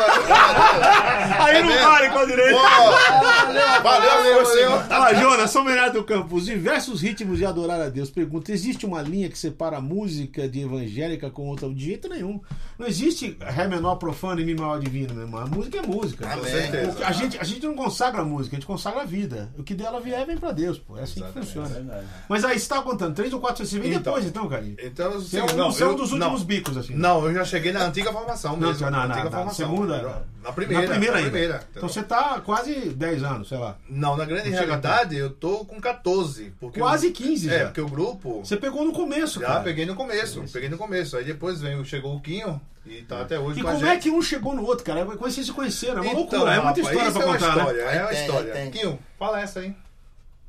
Aí 1.45 1.63
não 1.63 1.83
vale, 1.85 2.09
Claudilene! 2.09 2.53
Valeu, 2.55 3.83
Valeu, 3.83 4.45
valeu. 4.45 4.73
Ah, 4.91 5.15
Jonas, 5.15 5.51
São 5.51 5.65
Bernardo 5.65 5.99
do 5.99 6.05
Campo, 6.05 6.35
os 6.37 6.47
diversos 6.47 7.01
ritmos 7.03 7.39
de 7.39 7.45
adorar 7.45 7.81
a 7.81 7.89
Deus. 7.89 8.11
Pergunta: 8.11 8.51
existe 8.53 8.87
uma 8.87 9.03
linha 9.03 9.29
que 9.29 9.39
separa 9.39 9.77
a 9.77 9.81
música 9.81 10.49
de 10.49 10.61
evangélica 10.63 11.31
com 11.31 11.47
outra? 11.49 11.69
De 11.69 11.85
jeito 11.85 12.09
nenhum. 12.09 12.41
Não 12.79 12.87
existe 12.87 13.37
Ré 13.41 13.67
menor 13.69 13.97
profano 13.97 14.41
e 14.41 14.45
Mi 14.45 14.55
maior 14.55 14.79
divino, 14.81 15.13
meu 15.13 15.25
irmão. 15.25 15.41
A 15.43 15.47
música 15.47 15.79
é 15.79 15.83
música. 15.83 16.27
Amém. 16.33 16.45
certeza. 16.45 17.07
A 17.07 17.13
gente, 17.13 17.39
a 17.39 17.45
gente 17.45 17.67
não 17.67 17.75
consagra 17.75 18.23
a 18.23 18.25
música, 18.25 18.57
a 18.57 18.59
gente 18.59 18.67
consagra 18.67 19.03
a 19.03 19.05
vida. 19.05 19.51
O 19.59 19.63
que 19.63 19.75
dela 19.75 20.01
vier 20.01 20.25
vem 20.27 20.39
pra 20.39 20.53
Deus, 20.53 20.79
pô. 20.79 20.97
É 20.97 21.03
assim 21.03 21.21
que 21.21 21.27
É 21.39 21.43
funciona. 21.43 21.69
verdade. 21.69 22.07
Mas 22.29 22.45
aí 22.45 22.59
você 22.59 22.67
tava 22.69 22.83
contando, 22.83 23.15
três 23.15 23.33
ou 23.33 23.41
quatro, 23.41 23.67
você 23.67 23.79
vem 23.79 23.91
Então. 23.91 24.03
depois 24.15 24.25
então, 24.25 24.49
Carinho. 24.49 24.77
Então, 24.83 25.13
Você 25.13 25.39
é 25.39 25.45
um, 25.45 25.57
não, 25.57 25.71
você 25.73 25.83
é 25.83 25.87
um 25.87 25.91
eu- 25.91 25.97
dos 25.97 26.13
não. 26.13 26.19
últimos 26.29 26.43
bicos, 26.45 26.77
assim. 26.77 26.95
Não, 26.95 27.27
eu 27.27 27.35
já 27.35 27.45
cheguei 27.45 27.58
na 27.73 27.85
antiga 27.87 28.13
formação 28.13 28.57
mesmo. 28.57 28.85
não, 28.85 28.91
na 28.91 28.99
não, 28.99 29.05
antiga 29.07 29.25
não, 29.25 29.31
formação. 29.33 29.67
segunda- 29.69 30.23
Na 30.43 30.53
primeira. 30.53 30.83
na 30.85 30.89
primeira 30.91 31.17
ainda. 31.19 31.31
primeira, 31.31 31.61
Então 31.75 31.89
você 31.89 32.03
tá 32.03 32.41
quase 32.41 32.75
10 32.91 33.23
anos, 33.23 33.49
sei 33.49 33.59
lá. 33.59 33.77
Não, 33.89 34.17
na 34.17 34.25
grande 34.25 34.51
Não 34.51 34.59
realidade, 34.59 35.17
eu 35.17 35.31
tô 35.31 35.65
com 35.65 35.81
14. 35.81 36.53
Porque 36.61 36.81
Quase 36.81 37.09
o- 37.09 37.13
15 37.13 37.51
É, 37.51 37.59
já. 37.61 37.65
porque 37.67 37.81
o 37.81 37.89
grupo. 37.89 38.41
Você 38.45 38.57
pegou 38.57 38.85
no 38.85 38.93
começo, 38.93 39.41
Já 39.41 39.47
cara. 39.47 39.61
peguei 39.61 39.85
no 39.87 39.95
começo, 39.95 40.43
peguei 40.53 40.69
no 40.69 40.79
começo. 40.79 41.17
Aí 41.17 41.25
depois 41.25 41.61
veio, 41.61 41.85
chegou 41.85 42.15
o 42.17 42.21
Quinho 42.21 42.61
e 42.87 43.03
tá 43.03 43.21
até 43.23 43.39
hoje 43.39 43.61
E 43.61 43.63
com 43.63 43.69
a 43.69 43.73
como 43.75 43.87
é 43.87 43.97
que 43.99 44.11
um 44.11 44.23
chegou 44.23 44.55
no 44.55 44.65
outro, 44.65 44.85
cara? 44.85 45.05
Como 45.05 45.19
vocês 45.19 45.45
se 45.47 45.53
conheceram? 45.53 45.99
É 45.99 46.01
uma 46.01 46.07
Então, 46.07 46.21
loucura, 46.21 46.55
é 46.55 46.61
muita 46.61 46.81
história 46.81 47.13
pra 47.13 47.23
é 47.23 47.25
uma 47.27 47.33
contar, 47.35 47.47
né? 47.57 47.59
história, 47.63 47.81
É 47.83 48.03
uma 48.03 48.13
história. 48.13 48.53
tem. 48.53 48.71
Quinho, 48.71 48.99
fala 49.19 49.41
essa 49.41 49.61
aí. 49.61 49.75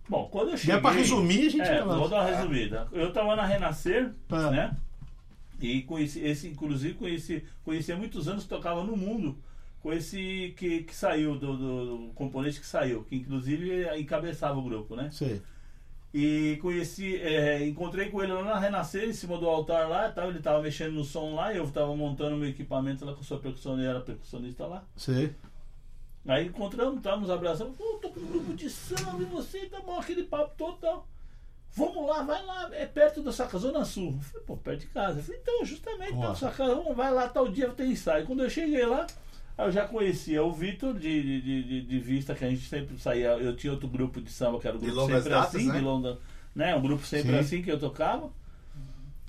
Bom, 0.07 0.27
quando 0.31 0.49
eu 0.49 0.55
E 0.55 0.57
cheguei... 0.57 0.75
é 0.75 0.79
pra 0.79 0.89
resumir, 0.91 1.45
a 1.47 1.49
gente 1.51 1.61
É, 1.61 1.77
vai 1.79 1.85
lá. 1.85 1.95
vou 1.97 2.09
dar 2.09 2.21
uma 2.21 2.35
resumida. 2.35 2.87
Eu 2.91 3.13
tava 3.13 3.35
na 3.35 3.45
Renascer, 3.45 4.09
Ah. 4.31 4.49
né? 4.49 4.71
E 5.61 5.81
conheci, 5.83 6.19
esse, 6.21 6.47
inclusive 6.47 6.93
conheci, 6.95 7.43
conheci 7.63 7.91
há 7.91 7.97
muitos 7.97 8.27
anos, 8.27 8.45
tocava 8.45 8.83
no 8.83 8.95
mundo 8.95 9.37
com 9.81 9.91
esse 9.93 10.53
que, 10.57 10.83
que 10.83 10.95
saiu, 10.95 11.35
do, 11.37 11.55
do- 11.57 12.07
do 12.07 12.13
componente 12.13 12.59
que 12.59 12.65
saiu, 12.65 13.03
que 13.03 13.15
inclusive 13.15 13.85
encabeçava 13.99 14.57
o 14.59 14.63
grupo, 14.63 14.95
né? 14.95 15.09
Sei. 15.11 15.41
E 16.13 16.57
conheci, 16.61 17.17
é, 17.17 17.65
encontrei 17.67 18.09
com 18.09 18.21
ele 18.23 18.33
lá 18.33 18.43
na 18.43 18.59
Renascer, 18.59 19.07
em 19.07 19.13
cima 19.13 19.37
do 19.37 19.47
altar 19.47 19.87
lá, 19.87 20.09
tal, 20.11 20.29
ele 20.29 20.39
tava 20.39 20.61
mexendo 20.61 20.93
no 20.93 21.03
som 21.03 21.35
lá, 21.35 21.53
eu 21.53 21.69
tava 21.69 21.95
montando 21.95 22.35
meu 22.35 22.49
equipamento 22.49 23.05
lá 23.05 23.13
com 23.13 23.19
a 23.21 23.23
sua 23.23 23.37
percussionista, 23.39 23.89
era 23.89 24.01
percussionista 24.01 24.65
lá. 24.65 24.83
Sei. 24.95 25.35
Aí 26.27 26.47
encontramos, 26.47 27.01
tá, 27.01 27.15
nos 27.15 27.29
abraçamos, 27.29 27.77
pô, 27.77 27.83
tô 28.01 28.09
com 28.09 28.19
um 28.19 28.25
grupo 28.27 28.53
de 28.55 28.69
samba 28.69 29.21
e 29.21 29.25
você, 29.25 29.67
tá 29.67 29.79
bom, 29.81 29.99
aquele 29.99 30.23
papo 30.23 30.53
todo 30.57 30.77
tal. 30.77 31.07
Vamos 31.75 32.07
lá, 32.07 32.23
vai 32.23 32.43
lá, 32.45 32.69
é 32.73 32.85
perto 32.85 33.21
da 33.21 33.31
sua 33.31 33.45
casa, 33.45 33.59
Zona 33.67 33.85
Sul. 33.85 34.15
Eu 34.17 34.21
falei, 34.21 34.45
pô, 34.47 34.57
perto 34.57 34.79
de 34.81 34.87
casa. 34.87 35.19
Eu 35.19 35.23
falei, 35.23 35.39
então, 35.41 35.65
justamente 35.65 36.09
perto 36.13 36.21
da 36.21 36.35
sua 36.35 36.51
casa, 36.51 36.75
vamos, 36.75 36.95
vai 36.95 37.11
lá, 37.13 37.29
tal 37.29 37.47
dia 37.47 37.69
tem 37.69 37.91
ensaio. 37.91 38.25
Quando 38.25 38.43
eu 38.43 38.49
cheguei 38.49 38.85
lá, 38.85 39.05
eu 39.57 39.71
já 39.71 39.87
conhecia 39.87 40.43
o 40.43 40.51
Vitor 40.51 40.93
de, 40.93 41.41
de, 41.41 41.41
de, 41.63 41.81
de- 41.81 41.99
vista, 41.99 42.33
que 42.33 42.43
a 42.43 42.49
gente 42.49 42.67
sempre 42.67 42.97
saía. 42.97 43.29
Eu 43.37 43.55
tinha 43.55 43.71
outro 43.71 43.87
grupo 43.87 44.19
de 44.19 44.31
samba, 44.31 44.59
que 44.59 44.67
era 44.67 44.75
o 44.77 44.79
grupo 44.79 45.05
sempre 45.07 45.29
datas, 45.29 45.55
assim, 45.55 45.67
né? 45.67 45.77
de 45.77 45.81
longa, 45.83 46.17
né? 46.55 46.75
Um 46.75 46.81
grupo 46.81 47.05
sempre 47.05 47.31
Sim. 47.33 47.37
assim 47.39 47.61
que 47.61 47.71
eu 47.71 47.79
tocava. 47.79 48.29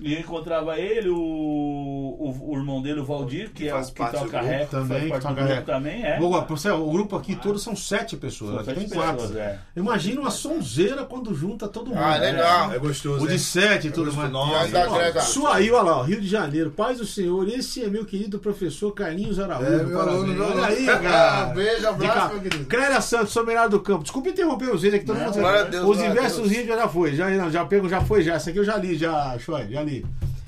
E 0.01 0.15
eu 0.15 0.19
encontrava 0.19 0.79
ele, 0.79 1.09
o, 1.09 1.15
o, 1.15 2.53
o 2.53 2.57
irmão 2.57 2.81
dele, 2.81 3.01
o 3.01 3.05
Valdir, 3.05 3.51
que, 3.51 3.67
é 3.67 3.71
faz 3.71 3.89
o 3.89 3.93
que 3.93 4.03
toca 4.03 4.41
rap, 4.41 4.67
também, 4.67 4.87
faz 4.87 5.03
que 5.03 5.09
parte 5.09 5.41
do 5.41 5.47
toca 5.47 5.61
também, 5.61 6.03
é. 6.03 6.17
Boa, 6.17 6.41
você, 6.41 6.71
o 6.71 6.89
grupo 6.89 7.15
aqui 7.15 7.35
todos 7.35 7.61
são 7.61 7.75
sete 7.75 8.17
pessoas. 8.17 8.65
São 8.65 8.73
aqui 8.73 8.73
tem 8.73 8.87
sete 8.87 8.93
quatro. 8.97 9.17
pessoas, 9.17 9.35
é. 9.35 9.59
Imagina 9.75 10.21
uma 10.21 10.31
sonzeira 10.31 11.05
quando 11.05 11.35
junta 11.35 11.67
todo 11.67 11.89
mundo. 11.89 11.99
Ah, 11.99 12.17
legal. 12.17 12.73
É 12.73 12.79
gostoso. 12.79 13.23
O 13.23 13.27
de 13.27 13.37
sete 13.37 13.89
e 13.89 13.91
tudo 13.91 14.11
mais. 14.11 14.31
Nossa, 14.31 15.51
aí, 15.51 15.69
olha 15.69 15.83
lá, 15.83 16.03
Rio 16.03 16.19
de 16.19 16.27
Janeiro, 16.27 16.71
paz 16.71 16.97
do 16.97 17.05
Senhor, 17.05 17.47
esse 17.47 17.83
é 17.83 17.87
meu 17.87 18.03
querido 18.03 18.39
professor 18.39 18.91
Carlinhos 18.93 19.39
Araújo. 19.39 19.71
É, 19.71 19.83
meu 19.83 19.97
parabéns. 19.97 20.15
aluno, 20.17 20.33
meu 20.33 20.45
Olha 20.45 20.65
aí, 20.65 20.85
cara. 21.01 21.45
Beijo, 21.53 21.87
abraço, 21.87 22.33
meu 22.33 22.41
querido. 22.41 22.65
Clélia 22.65 23.01
Santos, 23.01 23.31
sou 23.31 23.45
melhor 23.45 23.69
do 23.69 23.79
campo. 23.79 24.01
Desculpa 24.01 24.29
interromper 24.29 24.73
os 24.73 24.81
vídeos 24.81 24.95
aqui, 24.95 25.05
todo 25.05 25.19
Não, 25.19 25.25
mundo. 25.25 26.41
os 26.41 26.49
vídeos 26.49 26.67
já 26.67 26.87
foi, 26.87 27.15
já, 27.15 27.29
não, 27.29 27.51
já 27.51 27.65
pego, 27.65 27.87
já 27.87 28.01
foi, 28.01 28.23
já. 28.23 28.33
Essa 28.33 28.49
aqui 28.49 28.57
eu 28.57 28.65
já 28.65 28.77
li, 28.77 28.97
já, 28.97 29.37
Choi, 29.37 29.67
já 29.69 29.83
li. 29.83 29.90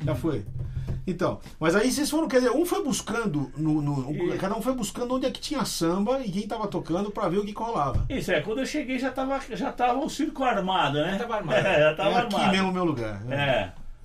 Já 0.04 0.16
foi. 0.16 0.44
Então, 1.06 1.40
mas 1.60 1.76
aí 1.76 1.92
vocês 1.92 2.10
foram, 2.10 2.28
quer 2.30 2.38
dizer, 2.38 2.52
um 2.52 2.66
foi 2.66 2.82
buscando, 2.84 3.52
no, 3.58 3.82
no- 3.82 4.34
E- 4.34 4.38
cada 4.38 4.56
um 4.56 4.62
foi 4.62 4.74
buscando 4.74 5.14
onde 5.16 5.26
é 5.26 5.32
que 5.32 5.40
tinha 5.42 5.66
samba 5.66 6.22
e 6.22 6.32
quem 6.32 6.48
tava 6.48 6.66
tocando 6.68 7.12
pra 7.12 7.28
ver 7.28 7.40
o 7.40 7.46
que 7.46 7.52
rolava. 7.54 8.06
Isso 8.10 8.32
é, 8.32 8.40
quando 8.42 8.60
eu 8.60 8.66
cheguei 8.66 8.98
já 8.98 9.12
tava, 9.12 9.40
já 9.52 9.72
tava 9.72 10.00
o 10.00 10.10
circo 10.10 10.44
armado, 10.44 11.00
né? 11.00 11.12
Já 11.12 11.20
tava 11.20 11.36
armado. 11.36 11.58
É, 11.68 11.80
já 11.92 11.96
tava 11.96 12.10
é 12.10 12.18
aqui 12.22 12.36
armado. 12.36 12.52
mesmo 12.54 12.70
o 12.70 12.74
meu 12.74 12.86
lugar. 12.86 13.20
né? 13.26 13.36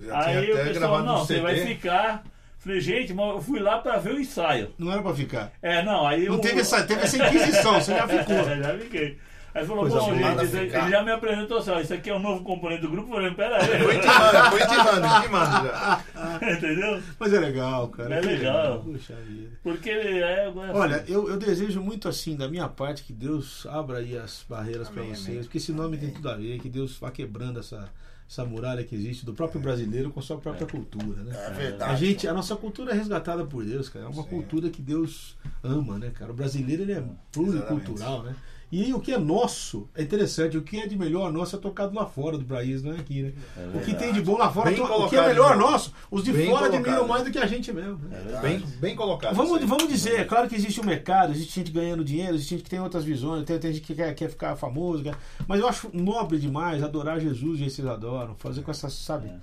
É. 0.01 0.05
Já 0.05 0.25
Aí 0.25 0.51
o 0.51 0.55
pessoal, 0.57 1.03
não, 1.03 1.17
você 1.19 1.39
vai 1.39 1.55
ficar. 1.65 2.23
Falei, 2.57 2.81
gente, 2.81 3.13
mas 3.13 3.29
eu 3.35 3.41
fui 3.41 3.59
lá 3.61 3.77
pra 3.77 3.97
ver 3.97 4.15
o 4.15 4.19
ensaio. 4.19 4.73
Não 4.77 4.91
era 4.91 5.01
pra 5.01 5.13
ficar. 5.13 5.51
É, 5.61 5.81
não, 5.81 6.05
aí 6.05 6.25
Não 6.25 6.35
o- 6.35 6.41
teve 6.41 6.59
essa, 6.59 6.83
teve 6.83 7.01
essa 7.03 7.15
inquisição, 7.17 7.75
você 7.75 7.93
já 7.95 8.05
ficou. 8.05 8.35
Já 8.43 8.77
fiquei. 8.77 9.17
Aí 9.59 9.65
falou, 9.65 9.81
Coisa 9.83 9.99
bom, 9.99 10.13
gente, 10.15 10.55
ele, 10.55 10.57
ele 10.77 10.89
já 10.89 11.03
me 11.03 11.11
apresentou 11.11 11.57
assim, 11.57 11.71
ó, 11.71 11.79
isso 11.81 11.93
aqui 11.93 12.09
é 12.09 12.13
o 12.15 12.19
novo 12.19 12.43
componente 12.43 12.81
do 12.81 12.89
grupo. 12.89 13.09
Eu 13.09 13.15
falei, 13.15 13.33
pera 13.33 13.59
Foi 13.65 13.91
aí. 13.91 13.97
intimando, 13.97 14.49
foi 14.51 14.63
intimando, 14.63 15.17
intimando 15.17 15.67
já. 15.67 16.03
Entendeu? 16.57 17.03
Mas 17.19 17.33
é 17.33 17.39
legal, 17.39 17.87
cara. 17.89 18.15
É 18.15 18.21
legal. 18.21 18.79
Puxa 18.79 19.15
vida. 19.15 19.49
Porque 19.61 19.89
ele 19.89 20.19
é. 20.19 20.51
Olha, 20.73 21.03
eu, 21.07 21.29
eu 21.29 21.37
desejo 21.37 21.81
muito 21.81 22.07
assim, 22.07 22.35
da 22.37 22.47
minha 22.47 22.67
parte, 22.69 23.03
que 23.03 23.11
Deus 23.11 23.65
abra 23.65 23.97
aí 23.97 24.17
as 24.17 24.45
barreiras 24.47 24.87
para 24.89 25.01
Amém, 25.01 25.13
vocês, 25.15 25.27
amém. 25.27 25.43
porque 25.43 25.57
esse 25.57 25.71
nome 25.73 25.97
tem 25.97 26.11
tudo 26.11 26.29
a 26.29 26.35
ver, 26.35 26.59
que 26.59 26.69
Deus 26.69 26.97
vá 26.97 27.11
quebrando 27.11 27.59
essa, 27.59 27.89
essa 28.29 28.45
muralha 28.45 28.83
que 28.83 28.95
existe 28.95 29.25
do 29.25 29.33
próprio 29.33 29.59
brasileiro 29.59 30.09
com 30.11 30.19
a 30.19 30.23
sua 30.23 30.37
própria 30.37 30.65
cultura, 30.67 31.21
né? 31.23 31.35
É 31.47 31.49
verdade. 31.51 31.91
A 31.91 31.95
gente, 31.95 32.27
a 32.27 32.33
nossa 32.33 32.55
cultura 32.55 32.91
é 32.91 32.95
resgatada 32.95 33.43
por 33.45 33.65
Deus, 33.65 33.89
cara. 33.89 34.05
É 34.05 34.07
uma 34.07 34.23
Sim. 34.23 34.29
cultura 34.29 34.69
que 34.69 34.81
Deus 34.81 35.35
ama, 35.63 35.97
né, 35.99 36.11
cara? 36.13 36.31
O 36.31 36.35
brasileiro 36.35 36.83
ele 36.83 36.93
é 36.93 37.03
pluricultural, 37.31 38.23
né? 38.23 38.35
E 38.71 38.83
aí, 38.83 38.93
o 38.93 38.99
que 38.99 39.11
é 39.11 39.17
nosso 39.17 39.89
é 39.95 40.03
interessante. 40.03 40.55
O 40.55 40.61
que 40.61 40.79
é 40.79 40.85
de 40.85 40.95
melhor 40.95 41.31
nosso 41.33 41.55
é 41.55 41.59
tocado 41.59 41.95
lá 41.95 42.05
fora 42.05 42.37
do 42.37 42.45
país, 42.45 42.83
não 42.83 42.93
é 42.93 42.99
aqui, 42.99 43.23
né? 43.23 43.33
É 43.57 43.77
o 43.77 43.81
que 43.81 43.95
tem 43.95 44.13
de 44.13 44.21
bom 44.21 44.37
lá 44.37 44.51
fora, 44.51 44.71
to- 44.71 44.83
o 44.83 45.09
que 45.09 45.15
é 45.15 45.27
melhor 45.27 45.55
João. 45.57 45.71
nosso, 45.71 45.91
os 46.11 46.23
de 46.23 46.31
Bem 46.31 46.47
fora 46.49 46.67
admiram 46.67 47.07
mais 47.07 47.23
do 47.23 47.31
que 47.31 47.39
a 47.39 47.47
gente 47.47 47.73
mesmo. 47.73 47.97
né? 48.07 48.19
Verdade. 48.21 48.47
Bem, 48.47 48.59
bem 48.79 48.95
colocado. 48.95 49.33
Vamos, 49.35 49.59
vamos 49.65 49.87
dizer, 49.87 50.19
é 50.19 50.23
claro 50.23 50.47
que 50.47 50.55
existe 50.55 50.79
um 50.79 50.83
mercado, 50.85 51.31
existe 51.31 51.55
gente 51.55 51.71
ganhando 51.71 52.03
dinheiro, 52.05 52.35
existe 52.35 52.51
gente 52.51 52.63
que 52.63 52.69
tem 52.69 52.79
outras 52.79 53.03
visões, 53.03 53.43
tem, 53.43 53.57
tem 53.57 53.73
gente 53.73 53.81
que 53.85 53.95
quer, 53.95 54.13
quer 54.13 54.29
ficar 54.29 54.55
famoso, 54.55 55.01
quer- 55.01 55.17
mas 55.47 55.59
eu 55.59 55.67
acho 55.67 55.89
nobre 55.91 56.37
demais 56.37 56.83
adorar 56.83 57.19
Jesus 57.19 57.59
e 57.61 57.69
vocês 57.71 57.87
adoram, 57.87 58.35
fazer 58.35 58.61
com 58.61 58.69
essa, 58.69 58.87
sabe? 58.89 59.29
É. 59.29 59.37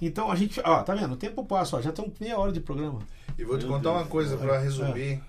Então 0.00 0.30
a 0.30 0.34
gente, 0.34 0.58
ó, 0.64 0.82
tá 0.82 0.94
vendo? 0.94 1.12
O 1.12 1.16
tempo 1.16 1.44
passa, 1.44 1.76
ó, 1.76 1.80
já 1.82 1.90
estão 1.90 2.10
meia 2.18 2.38
hora 2.38 2.50
de 2.50 2.60
programa. 2.60 3.00
E 3.38 3.44
vou 3.44 3.58
te 3.58 3.66
Meu 3.66 3.74
contar 3.74 3.90
uma 3.90 3.98
Deus. 3.98 4.08
coisa 4.10 4.36
pra 4.38 4.58
resumir. 4.58 5.20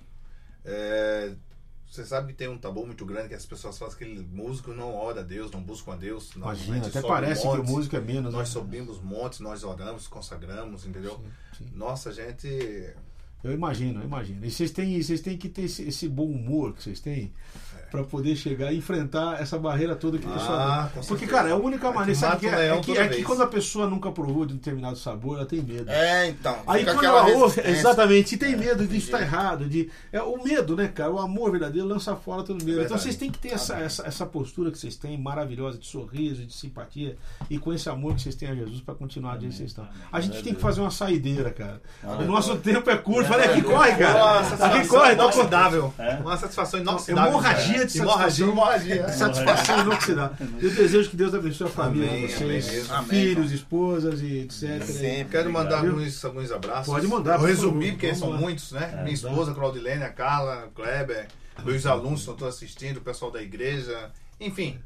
É, 0.65 1.33
Você 1.93 2.03
sabe 2.05 2.29
que 2.29 2.33
tem 2.33 2.47
um 2.47 2.57
tabu 2.57 2.83
muito 2.87 3.05
grande 3.05 3.29
que 3.29 3.35
as 3.35 3.45
pessoas 3.45 3.77
falam 3.77 3.93
que 3.93 4.03
músico 4.03 4.73
não 4.73 4.95
ora 4.95 5.19
a 5.19 5.23
Deus, 5.23 5.51
não 5.51 5.61
busca 5.61 5.93
a 5.93 5.95
Deus. 5.95 6.31
Não, 6.35 6.47
Imagina, 6.47 6.77
gente 6.77 6.97
até 6.97 7.07
parece 7.07 7.43
que 7.43 7.47
o 7.47 7.57
montes, 7.57 7.71
músico 7.71 7.95
é 7.95 8.01
menos. 8.01 8.33
Nós 8.33 8.47
né? 8.49 8.53
subimos 8.53 8.99
montes, 8.99 9.39
nós 9.41 9.63
oramos, 9.63 10.07
consagramos, 10.07 10.87
entendeu? 10.87 11.21
Sim, 11.55 11.65
sim. 11.65 11.71
Nossa, 11.75 12.11
gente. 12.11 12.47
Eu 13.43 13.51
imagino, 13.51 13.99
eu 13.99 14.05
imagino. 14.05 14.43
E 14.43 14.49
vocês 14.49 14.71
têm, 14.71 14.99
vocês 14.99 15.21
têm 15.21 15.37
que 15.37 15.47
ter 15.47 15.65
esse, 15.65 15.83
esse 15.83 16.09
bom 16.09 16.25
humor 16.25 16.73
que 16.73 16.81
vocês 16.81 16.99
têm 16.99 17.31
pra 17.93 18.03
poder 18.03 18.35
chegar 18.35 18.73
e 18.73 18.77
enfrentar 18.77 19.39
essa 19.39 19.55
barreira 19.55 19.95
toda 19.95 20.17
que 20.17 20.25
o 20.25 20.31
pessoal. 20.31 20.57
Ah, 20.57 20.89
tem. 20.91 21.03
com 21.03 21.07
Porque, 21.07 21.27
cara, 21.27 21.49
é 21.49 21.51
a 21.51 21.55
única 21.55 21.85
É 21.85 21.91
que 21.91 21.95
maneira. 21.95 22.19
Sabe 22.19 22.39
que 22.39 22.47
é, 22.47 22.69
é 22.69 22.79
que, 22.79 22.97
é 22.97 23.07
que 23.07 23.23
quando 23.23 23.43
a 23.43 23.47
pessoa 23.47 23.87
nunca 23.87 24.11
provou 24.11 24.47
de 24.47 24.53
um 24.53 24.57
determinado 24.57 24.97
sabor, 24.97 25.37
ela 25.37 25.45
tem 25.45 25.61
medo. 25.61 25.91
É, 25.91 26.27
então. 26.29 26.57
Aí 26.65 26.83
quando 26.83 27.05
ela 27.05 27.27
ouve, 27.27 27.61
exatamente, 27.63 28.33
e 28.33 28.37
tem 28.39 28.57
medo 28.57 28.87
de 28.87 28.97
estar 28.97 29.21
errado, 29.21 29.69
de 29.69 29.91
é 30.11 30.19
o 30.23 30.43
medo, 30.43 30.75
né, 30.75 30.87
cara? 30.87 31.11
O 31.11 31.19
amor 31.19 31.51
verdadeiro 31.51 31.87
lança 31.87 32.15
fora 32.15 32.41
todo 32.41 32.65
medo. 32.65 32.81
então 32.81 32.97
vocês 32.97 33.15
têm 33.15 33.29
que 33.29 33.37
ter 33.37 33.49
essa, 33.49 33.75
essa, 33.75 34.07
essa 34.07 34.25
postura 34.25 34.71
que 34.71 34.79
vocês 34.79 34.95
têm, 34.95 35.15
maravilhosa, 35.15 35.77
de 35.77 35.85
sorriso, 35.85 36.43
de 36.43 36.53
simpatia, 36.53 37.15
e 37.47 37.59
com 37.59 37.71
esse 37.71 37.87
amor 37.89 38.15
que 38.15 38.23
vocês 38.23 38.33
têm 38.33 38.49
a 38.49 38.55
Jesus 38.55 38.81
para 38.81 38.95
continuar 38.95 39.37
de 39.37 39.45
onde 39.45 39.55
vocês 39.55 39.69
estão. 39.69 39.87
A 40.11 40.19
gente 40.19 40.41
tem 40.41 40.55
que 40.55 40.61
fazer 40.61 40.81
uma 40.81 40.89
saideira, 40.89 41.51
cara. 41.51 41.79
O 42.03 42.23
nosso 42.23 42.55
tempo 42.57 42.89
é 42.89 42.97
curto. 42.97 43.29
Falei, 43.29 43.51
aqui 43.51 43.61
corre, 43.61 43.95
cara. 43.97 44.23
Uma 44.23 44.65
Aqui 44.65 44.87
corre. 44.87 45.13
É? 45.99 46.15
Uma 46.15 46.37
satisfação 46.37 46.79
inoxidável. 46.79 47.29
Hemorragia 47.29 47.82
de 47.85 47.99
Hemorragia, 47.99 48.45
satisfação. 48.45 48.49
hemorragia. 48.49 49.09
Satisfação 49.09 49.79
inoxidável. 49.81 50.47
Eu 50.61 50.69
desejo 50.71 51.09
que 51.09 51.15
Deus 51.15 51.33
abençoe 51.33 51.67
a 51.67 51.69
família 51.69 52.09
Amém, 52.09 52.27
de 52.27 52.33
vocês, 52.33 52.41
amém 52.41 52.61
mesmo. 52.77 52.93
Amém, 52.93 53.09
filhos, 53.09 53.51
esposas 53.51 54.21
e 54.21 54.39
etc. 54.39 54.83
Sempre. 54.83 55.25
Quero 55.31 55.51
mandar 55.51 55.79
alguns, 55.79 56.23
alguns 56.25 56.51
abraços. 56.51 56.93
Pode 56.93 57.07
mandar, 57.07 57.33
Eu 57.35 57.39
por 57.39 57.47
resumi, 57.49 57.85
favor. 57.85 57.91
porque 57.99 58.15
são 58.15 58.29
lá. 58.29 58.37
muitos, 58.37 58.71
né? 58.71 58.89
É, 58.91 58.95
Minha 59.03 59.05
tá. 59.05 59.11
esposa, 59.11 59.53
Claudilene, 59.53 60.03
a 60.03 60.09
Carla, 60.09 60.69
Kleber, 60.75 61.27
Luiz 61.63 61.85
alunos 61.85 62.21
estão 62.21 62.35
todos 62.35 62.55
assistindo, 62.55 62.97
o 62.97 63.01
pessoal 63.01 63.29
da 63.31 63.41
igreja, 63.41 64.11
enfim. 64.39 64.79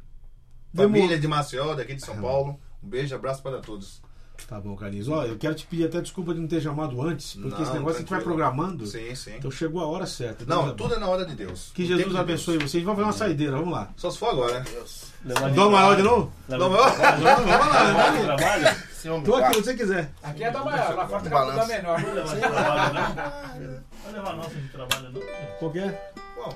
Família 0.75 1.17
de 1.17 1.27
Maceió, 1.27 1.73
daqui 1.73 1.95
de 1.95 2.03
São 2.05 2.19
Paulo. 2.21 2.59
Um 2.83 2.87
beijo, 2.89 3.15
abraço 3.15 3.41
para 3.41 3.59
todos. 3.59 4.01
Tá 4.47 4.61
bom, 4.61 4.75
Carlinhos. 4.75 5.09
Ó, 5.09 5.23
eu 5.25 5.37
quero 5.37 5.55
te 5.55 5.65
pedir 5.65 5.85
até 5.85 5.99
desculpa 5.99 6.33
de 6.33 6.39
não 6.39 6.47
ter 6.47 6.61
chamado 6.61 7.01
antes, 7.01 7.33
porque 7.33 7.49
Não, 7.49 7.61
esse 7.63 7.73
negócio 7.73 7.97
a 7.97 7.99
gente 7.99 8.09
vai 8.09 8.19
tranquilo. 8.19 8.37
programando. 8.37 8.85
Sim, 8.85 9.13
sim. 9.15 9.35
Então 9.37 9.51
chegou 9.51 9.81
a 9.81 9.87
hora 9.87 10.05
certa. 10.05 10.45
Deus 10.45 10.57
Não, 10.57 10.65
é 10.65 10.69
bom. 10.69 10.75
tudo 10.75 10.95
é 10.95 10.99
na 10.99 11.07
hora 11.07 11.25
de 11.25 11.35
Deus. 11.35 11.71
Que 11.73 11.81
No 11.81 11.87
Jesus 11.89 12.11
de 12.13 12.17
abençoe 12.17 12.57
Deus. 12.57 12.71
vocês. 12.71 12.83
Vamos 12.83 12.97
fazer 12.99 13.07
uma 13.07 13.13
saideira, 13.17 13.57
vamos 13.57 13.73
lá. 13.73 13.89
Só 13.97 14.09
se 14.09 14.17
for 14.17 14.29
agora. 14.29 14.61
Deus. 14.61 15.07
Dom 15.53 15.71
maior 15.71 15.95
de 15.97 16.03
novo? 16.03 16.31
Leva 16.47 16.69
meu- 16.69 16.77
trabalho, 16.79 18.23
trabalho. 18.25 18.77
Senhor, 18.93 19.19
me 19.19 19.25
Tô 19.25 19.35
aqui, 19.35 19.57
onde 19.57 19.65
você 19.65 19.73
quiser. 19.75 20.11
Aqui 20.23 20.43
é 20.43 20.51
da 20.51 20.63
maior, 20.63 20.95
lá 20.95 21.07
fora 21.07 21.29
tá 21.29 21.67
menor. 21.67 22.01
Não 22.01 22.13
levar 24.13 24.35
nossa 24.35 24.55
de 24.55 24.67
trabalho, 24.69 25.11
não. 25.11 25.21
Qualquer. 25.59 26.13
Bom, 26.35 26.55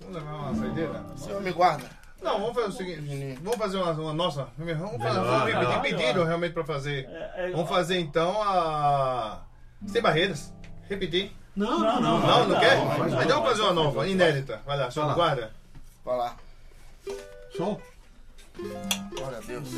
vamos 0.00 0.14
levar 0.16 0.32
uma 0.34 0.54
saideira? 0.56 1.04
Senhor, 1.16 1.40
me 1.42 1.52
guarda. 1.52 1.84
Não, 2.24 2.40
vamos 2.40 2.54
fazer 2.54 2.68
o 2.68 2.72
seguinte. 2.72 3.38
Vamos 3.42 3.58
fazer 3.58 3.76
uma, 3.76 3.92
uma 3.92 4.12
nossa. 4.14 4.48
Vamos 4.56 5.02
fazer, 5.02 5.54
vamos 5.54 5.82
pediram 5.82 6.24
realmente 6.24 6.54
para 6.54 6.64
fazer. 6.64 7.06
É, 7.06 7.32
é, 7.36 7.50
Vamos 7.50 7.68
fazer 7.68 7.98
então 7.98 8.42
a. 8.42 9.42
Sem 9.86 10.00
barreiras. 10.00 10.50
Repetir. 10.88 11.30
Não, 11.54 11.78
Não, 11.78 12.00
não, 12.00 12.00
não. 12.00 12.20
não, 12.20 12.26
Não, 12.26 12.48
não 12.48 12.60
quer? 12.60 12.76
não, 12.78 12.90
faz 12.96 13.12
Então 13.12 13.28
vamos 13.42 13.48
fazer 13.50 13.62
uma 13.62 13.72
nova, 13.74 14.08
inédita. 14.08 14.60
Vai 14.64 14.78
lá, 14.78 14.88
lá. 14.96 15.14
guarda. 15.14 15.52
Vai 16.02 16.16
lá. 16.16 16.36
Sol. 17.54 17.80
Glória 19.14 19.38
a 19.38 19.40
Deus. 19.40 19.68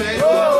Senhor. 0.00 0.59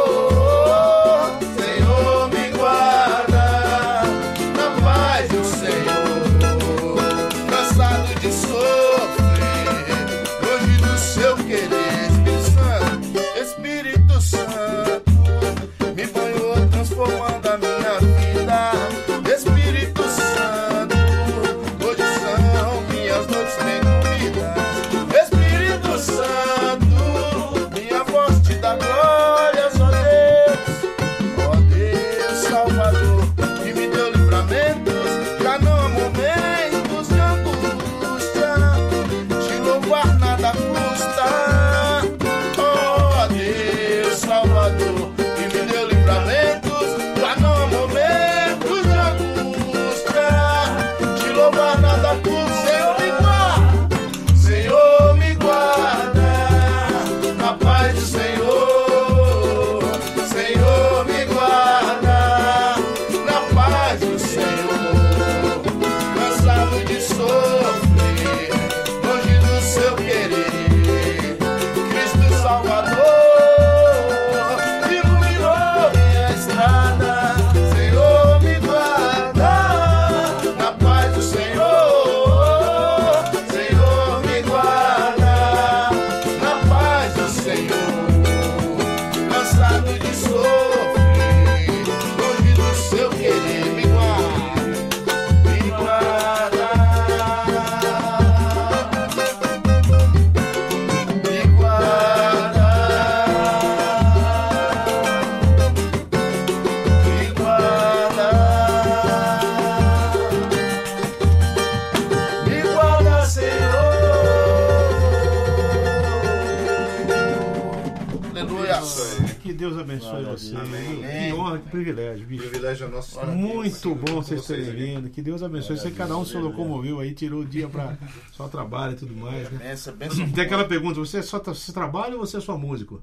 Muito 123.41 123.95
bom 123.95 124.15
vocês 124.23 124.47
terem 124.47 124.65
vindo. 124.73 125.11
Que 125.11 125.23
Deus 125.23 125.43
abençoe. 125.43 125.79
Sei 125.79 125.91
que 125.91 125.97
cada 125.97 126.17
um 126.17 126.25
se 126.25 126.37
locomoveu 126.37 127.01
aí, 127.01 127.13
tirou 127.15 127.41
o 127.41 127.45
dia 127.45 127.69
para 127.69 127.97
só 128.33 128.49
trabalho 128.49 128.93
e 128.93 128.97
tudo 128.97 129.15
mais, 129.17 129.51
né? 129.51 129.59
Benção, 129.69 129.95
benção. 129.97 130.31
Tem 130.31 130.45
aquela 130.45 130.65
pergunta: 130.65 130.99
você 131.01 131.23
só 131.23 131.39
tra- 131.39 131.55
você 131.55 131.73
trabalha 131.73 132.15
ou 132.15 132.21
você 132.27 132.37
é 132.37 132.41
só 132.41 132.57
músico? 132.59 133.03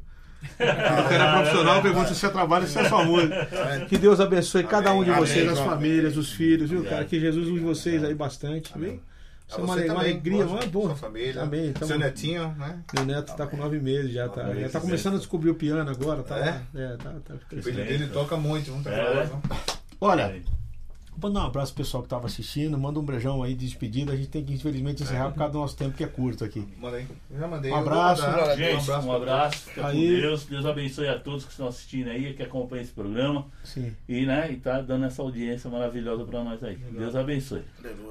O 0.54 0.58
cara 0.58 1.24
é 1.24 1.32
profissional 1.42 1.82
pergunta 1.82 2.08
se 2.10 2.16
você 2.16 2.30
trabalha 2.30 2.64
ou 2.64 2.70
se 2.70 2.78
é 2.78 2.88
só 2.88 3.04
músico. 3.04 3.34
Que 3.90 3.98
Deus 3.98 4.20
abençoe 4.20 4.64
cada 4.64 4.94
um 4.94 5.04
de 5.04 5.10
Amém. 5.10 5.26
vocês, 5.26 5.50
as 5.50 5.58
Amém. 5.58 5.70
famílias, 5.72 6.16
os 6.16 6.32
filhos, 6.32 6.70
viu, 6.70 6.84
cara? 6.86 7.04
Que 7.06 7.20
Jesus 7.20 7.48
use 7.48 7.60
vocês 7.60 8.04
aí 8.04 8.14
bastante, 8.14 8.72
viu? 8.78 9.00
Isso 9.50 9.60
é 9.60 9.64
uma, 9.64 9.74
você 9.76 9.86
uma 9.86 9.96
também, 9.96 10.12
alegria, 10.12 10.46
uma 10.46 10.60
boa. 10.68 10.88
Sua 10.90 10.96
família. 10.96 11.34
Também, 11.34 11.72
tamo- 11.74 11.88
Seu 11.88 11.98
netinho, 11.98 12.54
né? 12.58 12.80
Meu 12.94 13.06
neto 13.06 13.34
tá 13.36 13.48
com 13.48 13.56
nove 13.58 13.80
meses 13.80 14.12
já, 14.12 14.28
tá, 14.30 14.54
já 14.54 14.70
tá 14.70 14.80
começando 14.82 15.16
a 15.16 15.18
descobrir 15.18 15.50
o 15.50 15.56
piano 15.56 15.90
agora, 15.90 16.22
tá? 16.22 16.38
É? 16.38 16.62
É, 16.76 16.98
tá, 16.98 17.14
tá 17.26 17.34
O 17.34 17.38
filho 17.50 17.64
crescendo. 17.64 17.86
dele 17.86 18.08
toca 18.08 18.36
muito, 18.38 18.70
muita 18.72 18.90
É. 18.92 19.30
Olha, 20.00 20.42
vou 21.18 21.30
mandar 21.30 21.46
um 21.46 21.48
abraço 21.48 21.74
pro 21.74 21.84
pessoal 21.84 22.04
que 22.04 22.10
tava 22.10 22.28
assistindo, 22.28 22.78
manda 22.78 23.00
um 23.00 23.04
beijão 23.04 23.42
aí 23.44 23.54
de 23.54 23.66
despedida. 23.66 24.14
A 24.14 24.16
gente 24.16 24.30
tem 24.30 24.44
que 24.44 24.54
infelizmente 24.54 25.04
encerrar 25.04 25.30
por 25.30 25.38
causa 25.38 25.54
do 25.54 25.60
nosso 25.60 25.76
tempo 25.76 25.96
que 25.96 26.04
é 26.04 26.08
curto 26.08 26.44
aqui. 26.44 26.68
Manda 26.80 26.98
aí. 26.98 27.08
Eu 27.32 27.40
já 27.40 27.48
mandei. 27.48 27.72
Um 27.72 27.76
abraço. 27.76 28.22
mandar. 28.22 28.56
Gente, 28.56 28.92
um 28.92 29.12
abraço, 29.12 29.58
fica 29.58 29.88
Aí. 29.88 29.94
com 29.94 30.22
Deus. 30.22 30.46
Deus 30.46 30.66
abençoe 30.66 31.08
a 31.08 31.20
todos 31.20 31.46
que 31.46 31.52
estão 31.52 31.68
assistindo 31.68 32.10
aí, 32.10 32.34
que 32.34 32.44
acompanham 32.44 32.84
esse 32.84 32.92
programa. 32.92 33.46
Sim. 33.64 33.94
E, 34.08 34.26
né, 34.26 34.52
e 34.52 34.58
tá 34.58 34.82
dando 34.82 35.06
essa 35.06 35.22
audiência 35.22 35.70
maravilhosa 35.70 36.24
pra 36.26 36.44
nós 36.44 36.64
aí. 36.64 36.76
Deus 36.92 37.16
abençoe. 37.16 37.62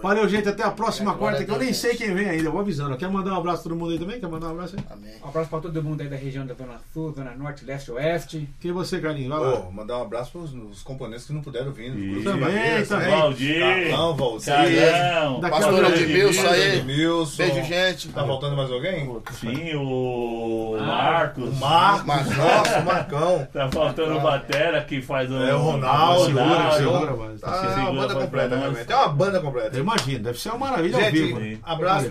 Valeu, 0.03 0.29
gente. 0.29 0.49
Até 0.49 0.63
a 0.63 0.71
próxima 0.71 1.13
Glória 1.15 1.39
quarta, 1.39 1.45
que 1.45 1.51
eu 1.51 1.59
nem 1.59 1.73
sei 1.73 1.97
quem 1.97 2.15
vem 2.15 2.29
ainda. 2.29 2.45
Eu 2.45 2.53
vou 2.53 2.61
avisando. 2.61 2.97
Quer 2.97 3.11
mandar 3.11 3.33
um 3.33 3.37
abraço 3.37 3.63
pra 3.63 3.71
todo 3.71 3.79
mundo 3.79 3.93
aí 3.93 3.99
também? 3.99 4.21
Quer 4.21 4.29
mandar 4.29 4.49
um 4.49 4.51
abraço 4.51 4.77
aí? 4.77 4.85
Amém. 4.91 5.15
Um 5.23 5.29
abraço 5.29 5.51
pra 5.51 5.61
todo 5.61 5.83
mundo 5.83 6.01
aí 6.01 6.09
da 6.09 6.17
região 6.17 6.47
da 6.47 6.55
Zona 6.55 6.81
Sul, 6.93 7.13
Zona 7.13 7.35
Norte, 7.35 7.65
Leste, 7.65 7.91
Oeste. 7.91 8.49
Quem 8.61 8.71
é 8.71 8.75
você, 8.75 9.01
Carlinhos? 9.01 9.31
Vai 9.31 9.41
lá. 9.41 9.61
Ô, 9.61 9.73
mandar 9.73 9.99
um 9.99 10.03
abraço 10.03 10.33
pros 10.33 10.55
os 10.55 10.83
componentes 10.83 11.27
que 11.27 11.33
não 11.33 11.43
puderam 11.43 11.73
vir. 11.73 11.93
Também, 12.23 12.85
também. 12.85 12.85
Né? 12.99 13.09
Valdir, 13.11 13.61
Carlão, 13.91 14.17
Valdir. 14.17 14.47
Carlão, 14.55 15.41
Pastor 15.41 15.85
Edmilson 15.95 16.47
aí. 16.49 16.77
Edmilson. 16.77 17.37
Beijo, 17.37 17.63
gente. 17.69 18.09
Tá 18.09 18.25
faltando 18.25 18.57
mais 18.57 18.71
alguém? 18.71 19.21
sim, 19.33 19.75
o 19.75 20.77
Marcos. 20.81 21.49
O 21.49 21.53
Marcos, 21.57 22.07
Marcos. 22.07 22.37
nossa, 22.37 22.79
o 22.81 22.85
Marcão. 22.85 23.49
Tá 23.53 23.69
faltando 23.71 24.17
o 24.17 24.21
Batera 24.21 24.83
que 24.83 25.01
faz 25.03 25.31
um. 25.31 25.43
É, 25.47 25.55
o 25.55 25.59
Ronaldo. 25.59 26.25
Segura, 26.27 26.45
Ronaldo. 26.45 26.77
segura, 26.77 27.17
mas- 27.17 27.41
Tá, 27.41 27.61
segura 27.75 27.91
uma 27.91 28.01
banda 28.03 28.15
completa, 28.15 28.57
realmente. 28.57 28.93
É 28.93 28.97
uma 28.97 29.09
banda 29.09 29.41
completa. 29.41 29.77
Eu 29.77 29.83
imagino, 29.83 30.25
deve 30.25 30.39
ser 30.41 30.49
uma 30.51 30.59
maravilha 30.59 31.05
ao 31.05 31.11
vivo. 31.11 31.59
Abraço 31.63 32.11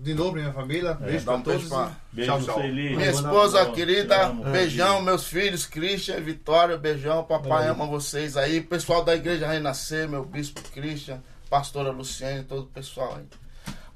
de 0.00 0.14
novo 0.14 0.32
pra 0.32 0.40
minha 0.40 0.52
família. 0.52 0.94
Beijo 0.94 1.24
dá 1.26 1.32
pra 1.32 1.34
um 1.34 1.42
beijo 1.42 1.68
todos. 1.68 1.88
Beijo, 2.12 2.30
Tchau, 2.30 2.42
tchau. 2.42 2.62
Minha 2.62 3.10
esposa 3.10 3.64
querida, 3.70 4.28
beijão, 4.28 5.00
meus 5.00 5.26
filhos, 5.26 5.64
Christian 5.64 6.16
e 6.16 6.20
Vitória, 6.20 6.76
beijão, 6.76 7.24
papai 7.24 7.68
ama 7.68 7.86
vocês 7.86 8.36
aí, 8.36 8.60
pessoal 8.60 9.02
da 9.02 9.14
Igreja 9.14 9.46
Renascer, 9.46 10.06
meu 10.06 10.22
bispo 10.22 10.60
Christian, 10.74 11.22
pastora 11.48 11.90
Luciane, 11.90 12.44
todo 12.44 12.64
o 12.64 12.66
pessoal 12.66 13.16
aí. 13.16 13.24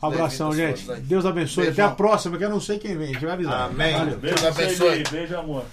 Abração, 0.00 0.52
gente. 0.52 0.90
Deus 1.02 1.26
abençoe. 1.26 1.64
Até 1.64 1.72
Beijão. 1.72 1.88
a 1.88 1.94
próxima, 1.94 2.38
que 2.38 2.44
eu 2.44 2.50
não 2.50 2.60
sei 2.60 2.78
quem 2.78 2.96
vem. 2.96 3.08
A 3.08 3.12
gente 3.12 3.24
vai 3.24 3.34
avisar. 3.34 3.62
Amém. 3.62 3.92
Valeu. 3.92 4.18
Beijo, 4.18 4.42
Deus 4.42 4.56
abençoe. 4.56 5.02
Beijo, 5.10 5.36
amor. 5.36 5.64